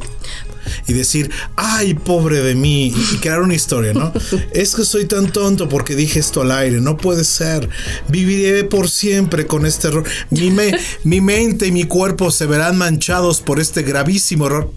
y 0.89 0.93
decir, 0.95 1.31
ay, 1.55 1.95
pobre 1.95 2.41
de 2.43 2.57
mí, 2.57 2.89
y 2.89 3.17
crear 3.19 3.41
una 3.41 3.55
historia, 3.55 3.93
¿no? 3.93 4.13
es 4.53 4.75
que 4.75 4.85
soy 4.85 5.05
tan 5.07 5.31
tonto 5.31 5.69
porque 5.69 5.95
dije 5.95 6.19
esto 6.19 6.41
al 6.43 6.51
aire, 6.51 6.81
no 6.81 6.97
puede 6.97 7.23
ser. 7.25 7.69
Viviré 8.09 8.65
por 8.65 8.91
siempre 8.91 9.47
con 9.47 9.65
este 9.65 9.89
error. 9.89 10.05
Mi, 10.31 10.51
me- 10.51 10.77
mi 11.05 11.21
mente 11.21 11.69
y 11.69 11.73
mi 11.73 11.85
cuerpo 11.85 12.31
se 12.33 12.47
verán 12.47 12.77
manchados 12.77 13.41
por 13.43 13.61
este 13.61 13.83
gravísimo 13.83 14.47
error. 14.47 14.73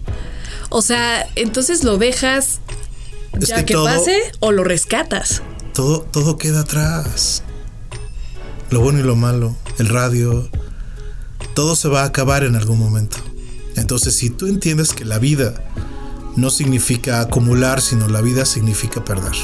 O 0.68 0.80
sea, 0.82 1.26
entonces 1.34 1.82
lo 1.82 1.98
dejas 1.98 2.60
Es 3.40 3.48
ya 3.48 3.56
que 3.56 3.64
que, 3.64 3.74
todo- 3.74 3.86
pase 3.86 4.16
o 4.38 4.52
lo 4.52 4.62
rescatas. 4.62 5.42
Todo, 5.74 6.02
todo 6.02 6.38
queda 6.38 6.60
atrás. 6.60 7.42
Lo 8.70 8.80
bueno 8.80 9.00
y 9.00 9.02
lo 9.02 9.16
malo, 9.16 9.56
el 9.78 9.88
radio, 9.88 10.48
todo 11.54 11.74
se 11.74 11.88
va 11.88 12.02
a 12.02 12.06
acabar 12.06 12.44
en 12.44 12.54
algún 12.54 12.78
momento. 12.78 13.16
Entonces, 13.76 14.14
si 14.14 14.30
tú 14.30 14.46
entiendes 14.46 14.92
que 14.92 15.04
la 15.04 15.18
vida 15.18 15.54
no 16.36 16.50
significa 16.50 17.20
acumular, 17.20 17.80
sino 17.80 18.08
la 18.08 18.20
vida 18.20 18.44
significa 18.44 19.04
perder. 19.04 19.34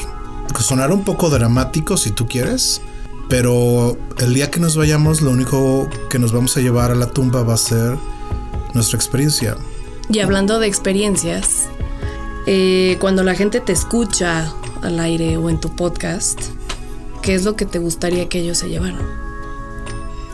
Sonará 0.61 0.95
un 0.95 1.04
poco 1.04 1.28
dramático 1.28 1.97
si 1.97 2.11
tú 2.11 2.26
quieres, 2.26 2.80
pero 3.28 3.99
el 4.18 4.35
día 4.35 4.50
que 4.50 4.61
nos 4.61 4.76
vayamos, 4.76 5.21
lo 5.21 5.30
único 5.30 5.88
que 6.09 6.18
nos 6.18 6.33
vamos 6.33 6.56
a 6.56 6.61
llevar 6.61 6.90
a 6.90 6.95
la 6.95 7.11
tumba 7.11 7.42
va 7.42 7.54
a 7.54 7.59
ser 7.59 7.97
nuestra 8.75 8.97
experiencia. 8.97 9.56
Y 10.09 10.21
hablando 10.21 10.61
de 10.61 10.68
experiencias, 10.68 11.66
eh, 12.47 12.97
cuando 13.00 13.25
la 13.25 13.35
gente 13.35 13.61
te 13.61 13.73
escucha 13.73 14.52
al 14.83 15.00
aire 15.00 15.37
o 15.37 15.50
en 15.50 15.59
tu 15.59 15.75
podcast, 15.75 16.40
¿qué 17.26 17.35
es 17.35 17.45
lo 17.45 17.56
que 17.56 17.66
te 17.66 17.78
gustaría 17.78 18.28
que 18.28 18.38
ellos 18.38 18.56
se 18.59 18.68
llevaran? 18.68 19.00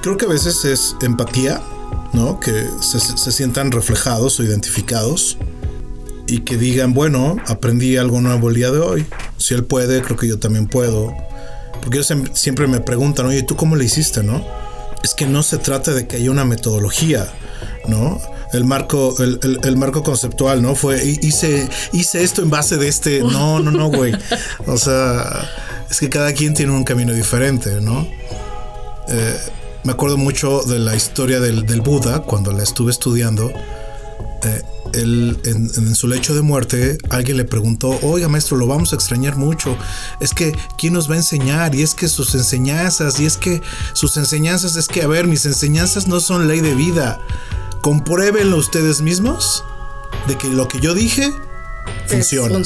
Creo 0.02 0.16
que 0.16 0.26
a 0.26 0.28
veces 0.28 0.64
es 0.64 0.94
empatía, 1.02 1.60
¿no? 2.12 2.38
Que 2.38 2.66
se, 2.80 3.00
se 3.00 3.32
sientan 3.32 3.72
reflejados 3.72 4.38
o 4.38 4.42
identificados 4.44 5.38
y 6.26 6.40
que 6.40 6.56
digan, 6.56 6.92
bueno, 6.94 7.36
aprendí 7.46 7.96
algo 7.96 8.20
nuevo 8.20 8.48
el 8.50 8.54
día 8.56 8.70
de 8.70 8.78
hoy. 8.80 9.06
Si 9.38 9.54
él 9.54 9.64
puede, 9.64 10.02
creo 10.02 10.16
que 10.16 10.28
yo 10.28 10.38
también 10.38 10.66
puedo. 10.68 11.12
Porque 11.82 11.98
ellos 11.98 12.12
siempre 12.34 12.66
me 12.66 12.80
preguntan, 12.80 13.26
oye, 13.26 13.42
¿tú 13.42 13.56
cómo 13.56 13.74
le 13.76 13.84
hiciste, 13.84 14.22
no? 14.22 14.44
Es 15.02 15.14
que 15.14 15.26
no 15.26 15.42
se 15.42 15.58
trata 15.58 15.92
de 15.94 16.06
que 16.06 16.16
haya 16.16 16.30
una 16.30 16.44
metodología, 16.44 17.32
¿no? 17.88 18.20
El 18.52 18.64
marco, 18.64 19.14
el, 19.20 19.40
el- 19.42 19.58
el 19.64 19.76
marco 19.76 20.02
conceptual, 20.02 20.62
¿no? 20.62 20.74
Fue, 20.74 21.02
hi- 21.04 21.18
hice, 21.22 21.68
hice 21.92 22.22
esto 22.22 22.42
en 22.42 22.50
base 22.50 22.76
de 22.76 22.86
este. 22.88 23.20
No, 23.22 23.58
no, 23.60 23.70
no, 23.70 23.88
güey. 23.88 24.12
O 24.66 24.76
sea, 24.76 25.48
es 25.92 26.00
que 26.00 26.08
cada 26.08 26.32
quien 26.32 26.54
tiene 26.54 26.72
un 26.72 26.84
camino 26.84 27.12
diferente, 27.12 27.82
¿no? 27.82 28.08
Eh, 29.08 29.38
me 29.84 29.92
acuerdo 29.92 30.16
mucho 30.16 30.62
de 30.62 30.78
la 30.78 30.96
historia 30.96 31.38
del, 31.38 31.66
del 31.66 31.82
Buda 31.82 32.20
cuando 32.20 32.50
la 32.50 32.62
estuve 32.62 32.90
estudiando. 32.90 33.52
Eh, 34.42 34.62
él, 34.94 35.38
en, 35.44 35.70
en 35.76 35.94
su 35.94 36.08
lecho 36.08 36.34
de 36.34 36.40
muerte, 36.40 36.96
alguien 37.10 37.36
le 37.36 37.44
preguntó, 37.44 37.98
oiga 38.00 38.26
maestro, 38.28 38.56
lo 38.56 38.66
vamos 38.66 38.94
a 38.94 38.96
extrañar 38.96 39.36
mucho. 39.36 39.76
Es 40.18 40.32
que, 40.32 40.56
¿quién 40.78 40.94
nos 40.94 41.10
va 41.10 41.14
a 41.14 41.18
enseñar? 41.18 41.74
Y 41.74 41.82
es 41.82 41.94
que 41.94 42.08
sus 42.08 42.34
enseñanzas, 42.34 43.20
y 43.20 43.26
es 43.26 43.36
que 43.36 43.60
sus 43.92 44.16
enseñanzas, 44.16 44.76
es 44.76 44.88
que, 44.88 45.02
a 45.02 45.06
ver, 45.06 45.26
mis 45.26 45.44
enseñanzas 45.44 46.08
no 46.08 46.20
son 46.20 46.48
ley 46.48 46.60
de 46.60 46.74
vida. 46.74 47.20
Compruébenlo 47.82 48.56
ustedes 48.56 49.02
mismos 49.02 49.62
de 50.26 50.38
que 50.38 50.48
lo 50.48 50.68
que 50.68 50.80
yo 50.80 50.94
dije 50.94 51.30
funciona. 52.06 52.62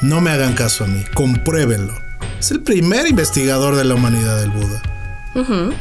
No 0.00 0.20
me 0.20 0.30
hagan 0.30 0.54
caso 0.54 0.84
a 0.84 0.86
mí, 0.86 1.04
compruébenlo. 1.12 2.06
Es 2.38 2.50
el 2.50 2.62
primer 2.62 3.06
investigador 3.08 3.74
de 3.76 3.84
la 3.84 3.94
humanidad 3.94 4.38
del 4.40 4.50
Buda. 4.50 4.82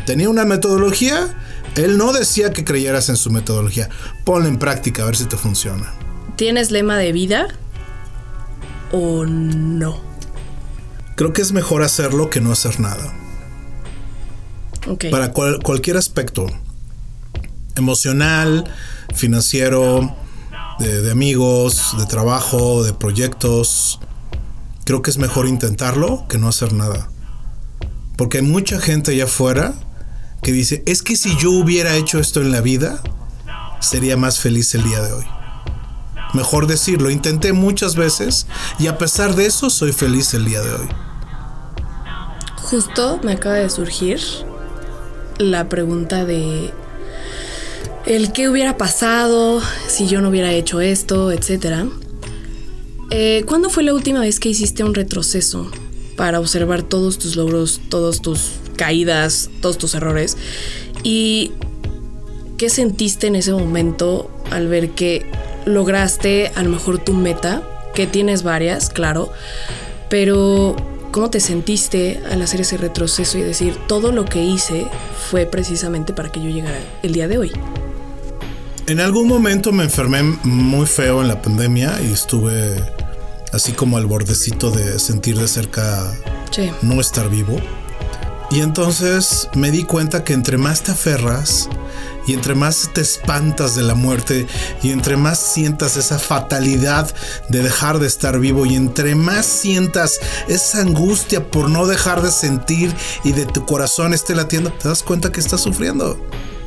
Tenía 0.06 0.30
una 0.30 0.46
metodología, 0.46 1.36
él 1.76 1.98
no 1.98 2.14
decía 2.14 2.52
que 2.52 2.64
creyeras 2.64 3.10
en 3.10 3.18
su 3.18 3.32
metodología. 3.32 3.90
Ponla 4.24 4.48
en 4.48 4.58
práctica 4.60 5.04
a 5.04 5.06
ver 5.06 5.16
si 5.16 5.26
te 5.26 5.38
funciona. 5.38 5.94
¿Tienes 6.36 6.70
lema 6.72 6.98
de 6.98 7.12
vida 7.12 7.48
o 8.92 9.26
no? 9.26 10.00
Creo 11.16 11.34
que 11.34 11.42
es 11.42 11.52
mejor 11.52 11.82
hacerlo 11.82 12.30
que 12.30 12.40
no 12.42 12.52
hacer 12.52 12.80
nada. 12.80 13.14
Para 15.12 15.32
cual- 15.34 15.60
cualquier 15.64 15.98
aspecto, 15.98 16.46
emocional, 17.76 18.64
financiero, 19.16 20.16
de, 20.80 21.02
de 21.02 21.12
amigos, 21.12 21.96
de 21.98 22.06
trabajo, 22.06 22.84
de 22.84 22.94
proyectos, 22.94 24.00
creo 24.88 25.01
que 25.01 25.12
es 25.12 25.17
mejor 25.17 25.48
intentarlo 25.50 26.25
que 26.29 26.38
no 26.38 26.48
hacer 26.48 26.72
nada. 26.72 27.10
Porque 28.15 28.38
hay 28.38 28.44
mucha 28.44 28.79
gente 28.79 29.12
allá 29.12 29.25
afuera 29.25 29.74
que 30.41 30.53
dice, 30.53 30.82
es 30.86 31.01
que 31.01 31.17
si 31.17 31.36
yo 31.36 31.51
hubiera 31.51 31.98
hecho 31.98 32.20
esto 32.20 32.39
en 32.41 32.53
la 32.53 32.62
vida, 32.62 33.01
sería 33.82 34.15
más 34.15 34.39
feliz 34.39 34.74
el 34.75 34.84
día 34.84 35.01
de 35.01 35.12
hoy. 35.12 35.25
Mejor 36.34 36.67
decirlo, 36.67 37.10
intenté 37.10 37.51
muchas 37.51 37.98
veces 37.98 38.48
y 38.79 38.88
a 38.88 38.98
pesar 38.98 39.36
de 39.36 39.48
eso 39.48 39.70
soy 39.70 39.91
feliz 39.91 40.34
el 40.34 40.46
día 40.46 40.62
de 40.62 40.74
hoy. 40.74 40.88
Justo 42.56 43.20
me 43.24 43.34
acaba 43.34 43.56
de 43.56 43.70
surgir 43.70 44.22
la 45.38 45.67
pregunta 45.67 46.24
de 46.24 46.74
el 48.06 48.32
qué 48.32 48.48
hubiera 48.48 48.77
pasado 48.77 49.62
si 49.89 50.08
yo 50.08 50.22
no 50.22 50.29
hubiera 50.29 50.53
hecho 50.53 50.79
esto, 50.79 51.34
etcétera. 51.34 51.88
Eh, 53.10 53.44
¿Cuándo 53.46 53.70
fue 53.70 53.84
la 53.84 53.94
última 53.94 54.20
vez 54.20 54.40
que 54.40 54.50
hiciste 54.50 54.84
un 54.84 54.94
retroceso 54.94 55.72
para 56.18 56.40
observar 56.40 56.84
todos 56.84 57.18
tus 57.18 57.36
logros, 57.36 57.80
todas 57.90 58.22
tus 58.22 58.54
caídas, 58.76 59.50
todos 59.62 59.78
tus 59.78 59.96
errores? 59.96 60.38
¿Y 61.04 61.52
qué 62.58 62.70
sentiste 62.70 63.28
en 63.28 63.36
ese 63.36 63.54
momento 63.54 64.30
al 64.52 64.68
ver 64.68 64.92
que 64.92 65.26
lograste 65.66 66.52
a 66.56 66.64
lo 66.64 66.70
mejor 66.70 67.00
tu 67.00 67.14
meta? 67.14 67.64
Que 67.96 68.08
tienes 68.08 68.44
varias, 68.44 68.90
claro, 68.90 69.32
pero 70.10 70.76
¿cómo 71.12 71.30
te 71.30 71.40
sentiste 71.40 72.20
al 72.30 72.42
hacer 72.42 72.62
ese 72.62 72.78
retroceso 72.78 73.38
y 73.38 73.42
decir 73.42 73.76
todo 73.88 74.12
lo 74.12 74.26
que 74.26 74.44
hice 74.44 74.86
fue 75.30 75.46
precisamente 75.46 76.14
para 76.14 76.32
que 76.32 76.42
yo 76.42 76.50
llegara 76.50 76.80
el 77.04 77.14
día 77.14 77.28
de 77.28 77.38
hoy? 77.38 77.52
En 78.88 79.00
algún 79.00 79.28
momento 79.28 79.72
me 79.72 79.84
enfermé 79.84 80.24
muy 80.44 80.86
feo 80.86 81.22
en 81.22 81.28
la 81.28 81.42
pandemia 81.42 82.00
y 82.02 82.14
estuve 82.14 82.76
así 83.54 83.72
como 83.72 83.98
al 83.98 84.06
bordecito 84.06 84.72
de 84.72 85.00
sentir 85.00 85.38
de 85.39 85.48
cerca 85.48 86.12
Sí. 86.51 86.72
no 86.82 87.00
estar 87.01 87.30
vivo. 87.30 87.58
Y 88.50 88.62
entonces 88.62 89.50
me 89.56 89.72
di 89.72 89.84
cuenta 89.84 90.24
que 90.24 90.32
entre 90.34 90.58
más 90.58 90.82
te 90.82 90.92
aferras 90.92 91.68
y 92.25 92.34
entre 92.34 92.56
más 92.56 92.89
te 92.94 93.01
espantas 93.01 93.75
de 93.75 93.84
la 93.84 93.94
muerte 93.94 94.48
y 94.82 94.92
entre 94.92 95.18
más 95.18 95.38
sientas 95.38 95.98
esa 95.98 96.18
fatalidad 96.18 97.13
de 97.50 97.62
dejar 97.62 98.00
de 98.00 98.08
estar 98.08 98.39
vivo 98.39 98.66
y 98.66 98.75
entre 98.75 99.16
más 99.16 99.46
sientas 99.46 100.20
esa 100.48 100.80
angustia 100.80 101.44
por 101.51 101.70
no 101.70 101.88
dejar 101.88 102.22
de 102.22 102.32
sentir 102.32 102.94
y 103.25 103.34
de 103.34 103.46
tu 103.46 103.66
corazón 103.66 104.13
esté 104.13 104.34
latiendo, 104.34 104.72
te 104.72 104.88
das 104.88 105.04
cuenta 105.04 105.30
que 105.32 105.42
estás 105.42 105.60
sufriendo. 105.62 106.18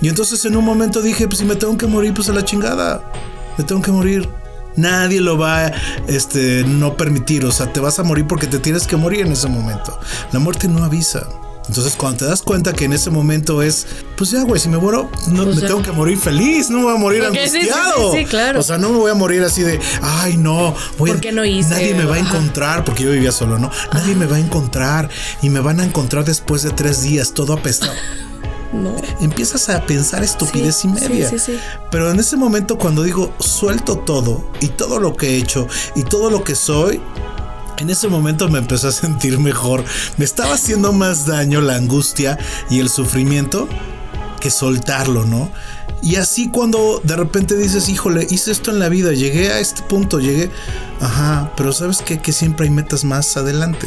Y 0.02 0.08
entonces 0.08 0.44
en 0.44 0.56
un 0.56 0.64
momento 0.64 1.00
dije, 1.00 1.26
pues 1.28 1.38
si 1.38 1.44
me 1.46 1.56
tengo 1.56 1.78
que 1.78 1.86
morir, 1.86 2.12
pues 2.14 2.28
a 2.28 2.32
la 2.32 2.44
chingada. 2.44 3.10
Me 3.56 3.64
tengo 3.64 3.80
que 3.80 3.90
morir. 3.90 4.28
Nadie 4.76 5.20
lo 5.20 5.36
va 5.38 5.66
a 5.66 5.72
este, 6.08 6.64
no 6.64 6.96
permitir. 6.96 7.44
O 7.44 7.52
sea, 7.52 7.72
te 7.72 7.80
vas 7.80 7.98
a 7.98 8.02
morir 8.02 8.26
porque 8.26 8.46
te 8.46 8.58
tienes 8.58 8.86
que 8.86 8.96
morir 8.96 9.20
en 9.26 9.32
ese 9.32 9.48
momento. 9.48 9.98
La 10.32 10.38
muerte 10.38 10.68
no 10.68 10.84
avisa. 10.84 11.26
Entonces, 11.68 11.94
cuando 11.94 12.18
te 12.20 12.24
das 12.24 12.42
cuenta 12.42 12.72
que 12.72 12.86
en 12.86 12.92
ese 12.94 13.10
momento 13.10 13.62
es, 13.62 13.86
pues 14.16 14.30
ya, 14.32 14.42
güey, 14.42 14.58
si 14.60 14.68
me 14.68 14.78
muero, 14.78 15.08
no 15.28 15.44
Pues 15.44 15.56
me 15.56 15.62
ya. 15.62 15.68
tengo 15.68 15.82
que 15.82 15.92
morir 15.92 16.18
feliz, 16.18 16.68
no 16.68 16.78
me 16.78 16.84
voy 16.84 16.94
a 16.94 16.98
morir 16.98 17.22
Ok, 17.22 17.34
sí, 17.44 17.48
sí, 17.48 17.48
sí, 17.62 17.68
angustiado. 17.70 18.12
sí, 18.12 18.24
claro. 18.24 18.58
O 18.60 18.62
sea, 18.64 18.76
no 18.78 18.88
me 18.88 18.96
voy 18.96 19.10
a 19.10 19.14
morir 19.14 19.42
así 19.44 19.62
de, 19.62 19.78
ay, 20.02 20.36
no, 20.36 20.74
voy 20.98 21.10
¿Por 21.12 21.20
qué 21.20 21.30
no 21.30 21.44
hice? 21.44 21.70
nadie 21.70 21.94
me 21.94 22.06
va 22.06 22.16
a 22.16 22.18
encontrar, 22.18 22.84
porque 22.84 23.04
yo 23.04 23.12
vivía 23.12 23.30
solo, 23.30 23.58
¿no? 23.60 23.70
Nadie 23.92 24.16
me 24.16 24.26
va 24.26 24.36
a 24.36 24.40
encontrar 24.40 25.10
y 25.42 25.50
me 25.50 25.60
van 25.60 25.78
a 25.78 25.84
encontrar 25.84 26.24
después 26.24 26.62
de 26.64 26.70
tres 26.70 27.02
días, 27.02 27.34
todo 27.34 27.52
apestado. 27.52 27.92
No. 28.72 28.94
Empiezas 29.20 29.68
a 29.68 29.84
pensar 29.84 30.22
estupidez 30.22 30.76
Sí, 30.76 30.88
y 30.88 30.90
media. 30.92 31.28
sí, 31.28 31.38
sí, 31.38 31.52
sí. 31.52 31.58
Pero 31.90 32.10
en 32.10 32.20
ese 32.20 32.36
momento 32.36 32.78
cuando 32.78 33.02
digo 33.02 33.32
suelto 33.40 33.98
todo 33.98 34.44
y 34.60 34.68
todo 34.68 34.98
lo 35.00 35.16
que 35.16 35.30
he 35.30 35.36
hecho 35.38 35.66
y 35.96 36.02
todo 36.04 36.30
lo 36.30 36.44
que 36.44 36.54
soy, 36.54 37.00
en 37.78 37.90
ese 37.90 38.08
momento 38.08 38.48
me 38.48 38.58
empezó 38.58 38.88
a 38.88 38.92
sentir 38.92 39.38
mejor. 39.38 39.84
Me 40.18 40.24
estaba 40.24 40.54
haciendo 40.54 40.92
más 40.92 41.26
daño 41.26 41.60
la 41.60 41.76
angustia 41.76 42.38
y 42.68 42.78
el 42.80 42.88
sufrimiento 42.90 43.66
que 44.38 44.50
soltarlo, 44.50 45.24
¿no? 45.26 45.50
Y 46.02 46.16
así 46.16 46.48
cuando 46.50 47.00
de 47.04 47.16
repente 47.16 47.56
dices, 47.56 47.88
híjole, 47.88 48.26
hice 48.30 48.50
esto 48.52 48.70
en 48.70 48.78
la 48.78 48.88
vida, 48.88 49.12
llegué 49.12 49.52
a 49.52 49.58
este 49.58 49.82
punto, 49.82 50.18
llegué, 50.18 50.50
ajá, 51.00 51.52
pero 51.56 51.72
sabes 51.72 52.02
qué? 52.04 52.18
que 52.18 52.32
siempre 52.32 52.66
hay 52.66 52.72
metas 52.72 53.04
más 53.04 53.36
adelante. 53.36 53.86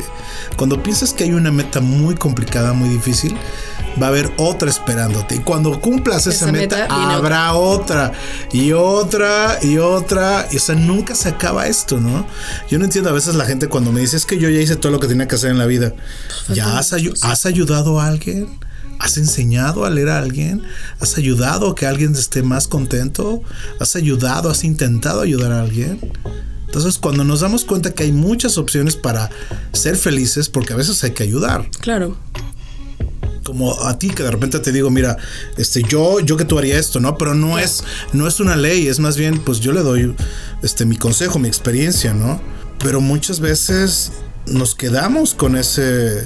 Cuando 0.57 0.81
piensas 0.83 1.13
que 1.13 1.23
hay 1.23 1.33
una 1.33 1.51
meta 1.51 1.79
muy 1.79 2.15
complicada, 2.15 2.73
muy 2.73 2.89
difícil, 2.89 3.35
va 4.01 4.07
a 4.07 4.09
haber 4.09 4.31
otra 4.37 4.69
esperándote. 4.69 5.35
Y 5.35 5.39
cuando 5.39 5.79
cumplas 5.79 6.27
esa, 6.27 6.45
Esa 6.45 6.51
meta, 6.51 6.85
habrá 6.85 7.53
otra. 7.53 8.11
y 8.51 8.71
otra 8.73 9.57
y 9.61 9.77
otra. 9.77 10.47
Y 10.51 10.57
o 10.57 10.59
sea, 10.59 10.75
nunca 10.75 11.15
se 11.15 11.29
acaba 11.29 11.67
esto, 11.67 11.99
¿no? 11.99 12.25
Yo 12.69 12.79
no 12.79 12.85
entiendo 12.85 13.09
a 13.09 13.13
veces 13.13 13.35
la 13.35 13.45
gente 13.45 13.67
cuando 13.67 13.91
me 13.91 14.01
dice, 14.01 14.17
es 14.17 14.25
que 14.25 14.37
yo 14.37 14.49
ya 14.49 14.59
hice 14.59 14.75
todo 14.75 14.91
lo 14.91 14.99
que 14.99 15.07
tenía 15.07 15.27
que 15.27 15.35
hacer 15.35 15.51
en 15.51 15.57
la 15.57 15.65
vida. 15.65 15.93
¿Ya 16.53 16.77
has, 16.77 16.93
has 17.21 17.45
ayudado 17.45 17.99
a 17.99 18.07
alguien? 18.07 18.59
¿Has 18.99 19.17
enseñado 19.17 19.85
a 19.85 19.89
leer 19.89 20.09
a 20.09 20.19
alguien? 20.19 20.63
¿Has 20.99 21.17
ayudado 21.17 21.71
a 21.71 21.75
que 21.75 21.85
alguien 21.85 22.13
esté 22.13 22.43
más 22.43 22.67
contento? 22.67 23.41
¿Has 23.79 23.95
ayudado, 23.95 24.49
has 24.49 24.63
intentado 24.63 25.21
ayudar 25.21 25.51
a 25.51 25.61
alguien? 25.61 25.99
Entonces, 26.73 26.97
cuando 26.97 27.23
nos 27.23 27.41
damos 27.41 27.65
cuenta 27.65 27.93
que 27.93 28.01
hay 28.01 28.11
muchas 28.11 28.57
opciones 28.57 28.95
para 28.95 29.29
ser 29.73 29.95
felices, 29.95 30.49
porque 30.49 30.73
a 30.73 30.75
veces 30.75 31.03
hay 31.03 31.11
que 31.11 31.21
ayudar. 31.21 31.69
Claro. 31.81 32.17
Como 33.43 33.79
a 33.83 33.99
ti 33.99 34.09
que 34.09 34.23
de 34.23 34.31
repente 34.31 34.57
te 34.57 34.71
digo, 34.71 34.89
mira, 34.89 35.17
este, 35.57 35.83
yo, 35.83 36.19
yo 36.21 36.35
que 36.35 36.45
tú 36.45 36.57
haría 36.57 36.79
esto, 36.79 36.99
¿no? 36.99 37.15
Pero 37.15 37.35
no 37.35 37.59
es, 37.59 37.83
no 38.13 38.25
es 38.25 38.39
una 38.39 38.55
ley, 38.55 38.87
es 38.87 38.99
más 38.99 39.17
bien, 39.17 39.39
pues 39.39 39.59
yo 39.59 39.71
le 39.71 39.81
doy, 39.81 40.15
este, 40.63 40.85
mi 40.85 40.95
consejo, 40.95 41.37
mi 41.37 41.47
experiencia, 41.47 42.15
¿no? 42.15 42.41
Pero 42.79 43.01
muchas 43.01 43.39
veces 43.39 44.13
nos 44.47 44.73
quedamos 44.73 45.35
con 45.35 45.55
ese, 45.55 46.25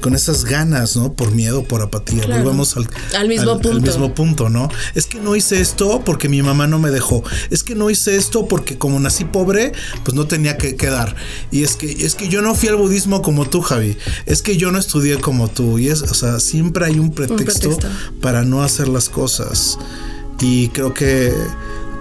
con 0.00 0.14
esas 0.14 0.44
ganas, 0.44 0.96
¿no? 0.96 1.12
Por 1.12 1.30
miedo, 1.32 1.62
por 1.64 1.82
apatía. 1.82 2.22
Claro. 2.22 2.42
Volvemos 2.42 2.76
al, 2.76 2.88
Al 3.18 3.28
mismo 3.28 3.60
punto. 3.60 3.80
mismo 3.80 4.14
punto, 4.14 4.48
¿no? 4.48 4.68
Es 4.94 5.06
que 5.06 5.20
no 5.20 5.36
hice 5.36 5.60
esto 5.60 6.02
porque 6.04 6.28
mi 6.28 6.42
mamá 6.42 6.66
no 6.66 6.78
me 6.78 6.90
dejó. 6.90 7.22
Es 7.50 7.62
que 7.62 7.74
no 7.74 7.90
hice 7.90 8.16
esto 8.16 8.46
porque 8.48 8.78
como 8.78 8.98
nací 8.98 9.24
pobre, 9.24 9.72
pues 10.04 10.14
no 10.14 10.26
tenía 10.26 10.56
que 10.56 10.76
quedar. 10.76 11.14
Y 11.50 11.62
es 11.64 11.76
que 11.76 11.90
es 12.04 12.14
que 12.14 12.28
yo 12.28 12.42
no 12.42 12.54
fui 12.54 12.68
al 12.68 12.76
budismo 12.76 13.22
como 13.22 13.48
tú, 13.48 13.60
Javi. 13.60 13.96
Es 14.26 14.42
que 14.42 14.56
yo 14.56 14.72
no 14.72 14.78
estudié 14.78 15.18
como 15.20 15.48
tú. 15.48 15.78
Y 15.78 15.88
es, 15.88 16.02
o 16.02 16.14
sea, 16.14 16.40
siempre 16.40 16.86
hay 16.86 16.98
un 16.98 17.12
pretexto, 17.12 17.68
pretexto. 17.70 17.88
para 18.20 18.42
no 18.42 18.62
hacer 18.62 18.88
las 18.88 19.08
cosas. 19.08 19.78
Y 20.40 20.68
creo 20.68 20.94
que 20.94 21.32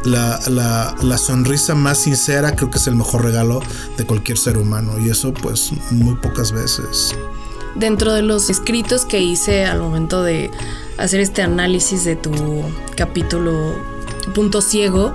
la, 0.06 0.39
la- 0.48 0.96
la 1.01 1.18
sonrisa 1.18 1.75
más 1.75 1.98
sincera 1.98 2.56
creo 2.56 2.72
que 2.72 2.77
es 2.77 2.88
el 2.88 2.96
mejor 2.96 3.24
regalo 3.25 3.62
de 3.98 4.06
cualquier 4.06 4.38
ser 4.38 4.58
humano. 4.58 4.94
Y 5.06 5.10
eso 5.10 5.34
pues 5.34 5.72
muy 5.91 6.15
pocas 6.15 6.51
veces. 6.53 7.13
Dentro 7.76 8.14
de 8.14 8.22
los 8.22 8.50
escritos 8.50 9.06
que 9.06 9.20
hice 9.20 9.66
al 9.66 9.80
momento 9.80 10.24
de 10.24 10.52
hacer 10.98 11.20
este 11.20 11.42
análisis 11.42 12.04
de 12.04 12.16
tu 12.16 12.32
capítulo 12.96 13.76
Punto 14.34 14.62
Ciego, 14.62 15.14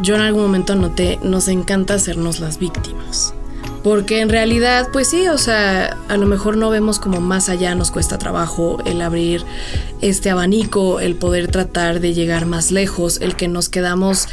yo 0.00 0.14
en 0.14 0.20
algún 0.20 0.42
momento 0.42 0.74
noté, 0.74 1.18
nos 1.22 1.48
encanta 1.48 1.94
hacernos 1.94 2.40
las 2.40 2.58
víctimas. 2.58 3.34
Porque 3.82 4.20
en 4.20 4.28
realidad, 4.28 4.88
pues 4.92 5.08
sí, 5.08 5.26
o 5.26 5.38
sea, 5.38 5.98
a 6.08 6.16
lo 6.16 6.26
mejor 6.26 6.56
no 6.56 6.70
vemos 6.70 7.00
como 7.00 7.20
más 7.20 7.48
allá, 7.48 7.74
nos 7.74 7.90
cuesta 7.90 8.16
trabajo 8.16 8.78
el 8.84 9.02
abrir 9.02 9.44
este 10.00 10.30
abanico, 10.30 11.00
el 11.00 11.16
poder 11.16 11.48
tratar 11.48 11.98
de 12.00 12.14
llegar 12.14 12.46
más 12.46 12.70
lejos, 12.70 13.20
el 13.20 13.34
que 13.34 13.48
nos 13.48 13.68
quedamos 13.68 14.28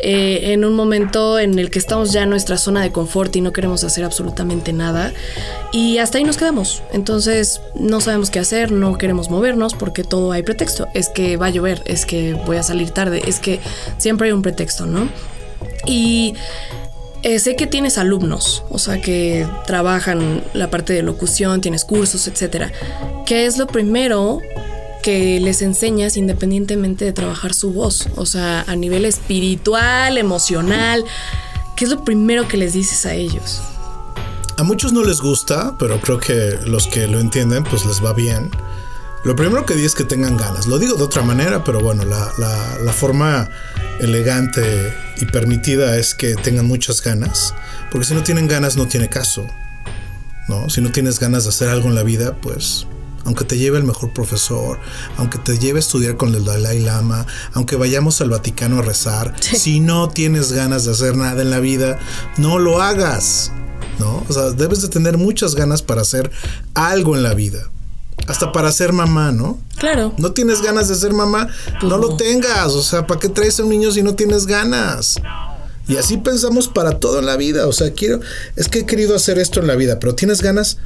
eh, 0.00 0.52
en 0.52 0.64
un 0.64 0.74
momento 0.74 1.38
en 1.38 1.58
el 1.58 1.70
que 1.70 1.78
estamos 1.78 2.12
ya 2.12 2.22
en 2.22 2.30
nuestra 2.30 2.56
zona 2.56 2.82
de 2.82 2.92
confort 2.92 3.34
y 3.34 3.40
no 3.40 3.52
queremos 3.52 3.82
hacer 3.82 4.04
absolutamente 4.04 4.72
nada. 4.72 5.12
Y 5.72 5.98
hasta 5.98 6.18
ahí 6.18 6.24
nos 6.24 6.36
quedamos. 6.36 6.82
Entonces 6.92 7.60
no 7.74 8.00
sabemos 8.00 8.30
qué 8.30 8.38
hacer, 8.38 8.70
no 8.70 8.96
queremos 8.96 9.28
movernos 9.28 9.74
porque 9.74 10.04
todo 10.04 10.32
hay 10.32 10.42
pretexto. 10.42 10.86
Es 10.94 11.08
que 11.08 11.36
va 11.36 11.46
a 11.46 11.50
llover, 11.50 11.82
es 11.84 12.06
que 12.06 12.34
voy 12.34 12.56
a 12.58 12.62
salir 12.62 12.90
tarde, 12.90 13.22
es 13.26 13.40
que 13.40 13.60
siempre 13.98 14.28
hay 14.28 14.32
un 14.32 14.42
pretexto, 14.42 14.86
¿no? 14.86 15.08
Y 15.84 16.34
eh, 17.22 17.40
sé 17.40 17.56
que 17.56 17.66
tienes 17.66 17.98
alumnos, 17.98 18.62
o 18.70 18.78
sea, 18.78 19.00
que 19.00 19.46
trabajan 19.66 20.44
la 20.54 20.70
parte 20.70 20.92
de 20.92 21.02
locución, 21.02 21.60
tienes 21.60 21.84
cursos, 21.84 22.28
etcétera. 22.28 22.70
¿Qué 23.26 23.46
es 23.46 23.58
lo 23.58 23.66
primero 23.66 24.40
que 25.08 25.40
les 25.40 25.62
enseñas 25.62 26.18
independientemente 26.18 27.06
de 27.06 27.14
trabajar 27.14 27.54
su 27.54 27.72
voz? 27.72 28.08
O 28.16 28.26
sea, 28.26 28.62
a 28.68 28.76
nivel 28.76 29.06
espiritual, 29.06 30.18
emocional. 30.18 31.02
¿Qué 31.76 31.84
es 31.86 31.90
lo 31.90 32.04
primero 32.04 32.46
que 32.46 32.58
les 32.58 32.74
dices 32.74 33.06
a 33.06 33.14
ellos? 33.14 33.62
A 34.58 34.64
muchos 34.64 34.92
no 34.92 35.02
les 35.04 35.22
gusta, 35.22 35.76
pero 35.78 35.98
creo 36.02 36.18
que 36.20 36.58
los 36.66 36.88
que 36.88 37.06
lo 37.06 37.20
entienden, 37.20 37.64
pues 37.64 37.86
les 37.86 38.04
va 38.04 38.12
bien. 38.12 38.50
Lo 39.24 39.34
primero 39.34 39.64
que 39.64 39.74
di 39.76 39.86
es 39.86 39.94
que 39.94 40.04
tengan 40.04 40.36
ganas. 40.36 40.66
Lo 40.66 40.78
digo 40.78 40.96
de 40.96 41.04
otra 41.04 41.22
manera, 41.22 41.64
pero 41.64 41.80
bueno, 41.80 42.04
la, 42.04 42.30
la- 42.36 42.78
la 42.84 42.92
forma 42.92 43.48
elegante 44.00 44.92
y 45.16 45.24
permitida 45.24 45.96
es 45.96 46.14
que 46.14 46.34
tengan 46.34 46.66
muchas 46.66 47.00
ganas. 47.02 47.54
Porque 47.90 48.06
si 48.06 48.12
no 48.12 48.22
tienen 48.22 48.46
ganas, 48.46 48.76
no 48.76 48.86
tiene 48.88 49.08
caso. 49.08 49.46
¿No? 50.48 50.68
Si 50.68 50.82
no 50.82 50.90
tienes 50.92 51.18
ganas 51.18 51.44
de 51.44 51.48
hacer 51.48 51.68
algo 51.70 51.88
en 51.88 51.94
la 51.94 52.02
vida, 52.02 52.34
pues 52.42 52.86
aunque 53.28 53.44
te 53.44 53.58
lleve 53.58 53.76
el 53.76 53.84
mejor 53.84 54.10
profesor, 54.14 54.78
aunque 55.18 55.36
te 55.36 55.58
lleve 55.58 55.78
a 55.78 55.80
estudiar 55.80 56.16
con 56.16 56.34
el 56.34 56.46
Dalai 56.46 56.78
Lama, 56.78 57.26
aunque 57.52 57.76
vayamos 57.76 58.22
al 58.22 58.30
Vaticano 58.30 58.78
a 58.78 58.82
rezar, 58.82 59.34
si 59.38 59.80
no 59.80 60.08
tienes 60.08 60.50
ganas 60.52 60.86
de 60.86 60.92
hacer 60.92 61.14
nada 61.14 61.42
en 61.42 61.50
la 61.50 61.60
vida, 61.60 61.98
no 62.38 62.58
lo 62.58 62.80
hagas. 62.80 63.52
¿No? 63.98 64.24
O 64.28 64.32
sea, 64.32 64.52
debes 64.52 64.80
de 64.80 64.88
tener 64.88 65.18
muchas 65.18 65.54
ganas 65.54 65.82
para 65.82 66.00
hacer 66.00 66.30
algo 66.72 67.16
en 67.16 67.22
la 67.22 67.34
vida. 67.34 67.68
Hasta 68.28 68.50
para 68.50 68.72
ser 68.72 68.94
mamá, 68.94 69.30
¿no? 69.30 69.58
Claro. 69.76 70.14
No 70.16 70.32
tienes 70.32 70.62
ganas 70.62 70.88
de 70.88 70.94
ser 70.94 71.12
mamá, 71.12 71.48
no 71.82 71.98
lo 71.98 72.16
tengas. 72.16 72.68
O 72.68 72.82
sea, 72.82 73.06
¿para 73.06 73.20
qué 73.20 73.28
traes 73.28 73.60
a 73.60 73.64
un 73.64 73.68
niño 73.68 73.90
si 73.90 74.02
no 74.02 74.14
tienes 74.14 74.46
ganas? 74.46 75.16
Y 75.86 75.96
así 75.96 76.16
pensamos 76.16 76.68
para 76.68 76.98
todo 76.98 77.18
en 77.18 77.26
la 77.26 77.36
vida. 77.36 77.66
O 77.66 77.72
sea, 77.72 77.92
quiero, 77.92 78.20
es 78.56 78.68
que 78.68 78.80
he 78.80 78.86
querido 78.86 79.14
hacer 79.14 79.38
esto 79.38 79.60
en 79.60 79.66
la 79.66 79.74
vida, 79.74 79.98
pero 79.98 80.14
¿tienes 80.14 80.40
ganas? 80.40 80.78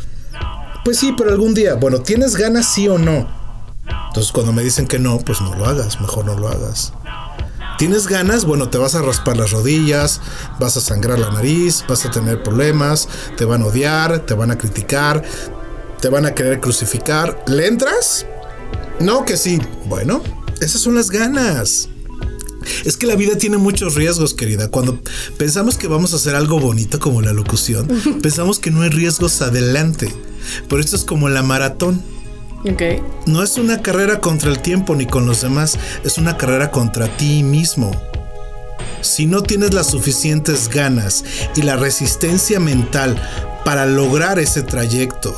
Pues 0.85 0.99
sí, 0.99 1.15
pero 1.17 1.31
algún 1.31 1.55
día. 1.55 1.75
Bueno, 1.75 2.01
¿tienes 2.01 2.37
ganas 2.37 2.67
sí 2.67 2.89
o 2.89 2.99
no? 2.99 3.29
Entonces 4.09 4.33
cuando 4.33 4.53
me 4.53 4.63
dicen 4.63 4.87
que 4.87 4.99
no, 4.99 5.19
pues 5.19 5.41
no 5.41 5.55
lo 5.55 5.65
hagas, 5.67 6.01
mejor 6.01 6.25
no 6.25 6.37
lo 6.39 6.49
hagas. 6.49 6.93
¿Tienes 7.79 8.07
ganas? 8.07 8.45
Bueno, 8.45 8.69
te 8.69 8.79
vas 8.79 8.95
a 8.95 9.03
raspar 9.03 9.37
las 9.37 9.51
rodillas, 9.51 10.21
vas 10.61 10.77
a 10.77 10.81
sangrar 10.81 11.19
la 11.19 11.31
nariz, 11.31 11.85
vas 11.89 12.05
a 12.05 12.11
tener 12.11 12.43
problemas, 12.43 13.09
te 13.37 13.45
van 13.45 13.63
a 13.63 13.67
odiar, 13.67 14.21
te 14.21 14.35
van 14.35 14.51
a 14.51 14.59
criticar, 14.59 15.23
te 16.01 16.09
van 16.09 16.27
a 16.27 16.35
querer 16.35 16.61
crucificar. 16.61 17.43
¿Le 17.47 17.67
entras? 17.67 18.27
No, 19.01 19.25
que 19.25 19.37
sí. 19.37 19.61
Bueno, 19.87 20.23
esas 20.61 20.81
son 20.81 20.95
las 20.95 21.11
ganas. 21.11 21.89
Es 22.85 22.97
que 22.97 23.07
la 23.07 23.17
vida 23.17 23.37
tiene 23.37 23.57
muchos 23.57 23.95
riesgos, 23.95 24.35
querida. 24.35 24.69
Cuando 24.69 24.99
pensamos 25.37 25.77
que 25.77 25.89
vamos 25.89 26.13
a 26.13 26.17
hacer 26.17 26.35
algo 26.35 26.59
bonito 26.59 26.99
como 26.99 27.23
la 27.23 27.33
locución, 27.33 27.89
pensamos 28.23 28.59
que 28.59 28.71
no 28.71 28.83
hay 28.83 28.91
riesgos 28.91 29.43
adelante. 29.43 30.13
Pero 30.69 30.81
esto 30.81 30.97
es 30.97 31.05
como 31.05 31.29
la 31.29 31.43
maratón. 31.43 32.03
Ok. 32.65 32.83
No 33.27 33.43
es 33.43 33.57
una 33.57 33.83
carrera 33.83 34.21
contra 34.21 34.51
el 34.51 34.61
tiempo 34.61 34.95
ni 34.95 35.07
con 35.07 35.27
los 35.27 35.43
demás, 35.43 35.79
es 36.05 36.19
una 36.19 36.37
carrera 36.37 36.71
contra 36.71 37.17
ti 37.17 37.43
mismo. 37.43 37.91
Si 39.01 39.27
no 39.27 39.43
tienes 39.43 39.75
las 39.75 39.89
suficientes 39.89 40.69
ganas 40.69 41.25
y 41.57 41.63
la 41.63 41.77
resistencia 41.77 42.61
mental 42.61 43.21
para 43.65 43.85
lograr 43.85 44.39
ese 44.39 44.63
trayecto, 44.63 45.37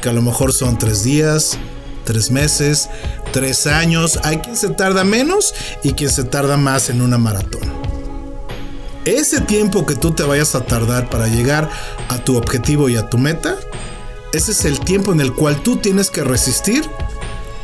que 0.00 0.08
a 0.08 0.12
lo 0.12 0.22
mejor 0.22 0.52
son 0.52 0.78
tres 0.78 1.02
días, 1.02 1.58
tres 2.04 2.30
meses, 2.30 2.88
tres 3.32 3.66
años, 3.66 4.18
hay 4.24 4.38
quien 4.38 4.56
se 4.56 4.70
tarda 4.70 5.04
menos 5.04 5.54
y 5.82 5.92
quien 5.92 6.10
se 6.10 6.24
tarda 6.24 6.56
más 6.56 6.90
en 6.90 7.02
una 7.02 7.18
maratón. 7.18 7.62
Ese 9.04 9.40
tiempo 9.40 9.84
que 9.84 9.96
tú 9.96 10.12
te 10.12 10.22
vayas 10.22 10.54
a 10.54 10.64
tardar 10.64 11.10
para 11.10 11.26
llegar 11.26 11.68
a 12.08 12.18
tu 12.18 12.36
objetivo 12.36 12.88
y 12.88 12.96
a 12.96 13.08
tu 13.08 13.18
meta, 13.18 13.56
ese 14.32 14.52
es 14.52 14.64
el 14.64 14.78
tiempo 14.80 15.12
en 15.12 15.20
el 15.20 15.32
cual 15.32 15.62
tú 15.62 15.76
tienes 15.76 16.10
que 16.10 16.22
resistir 16.22 16.84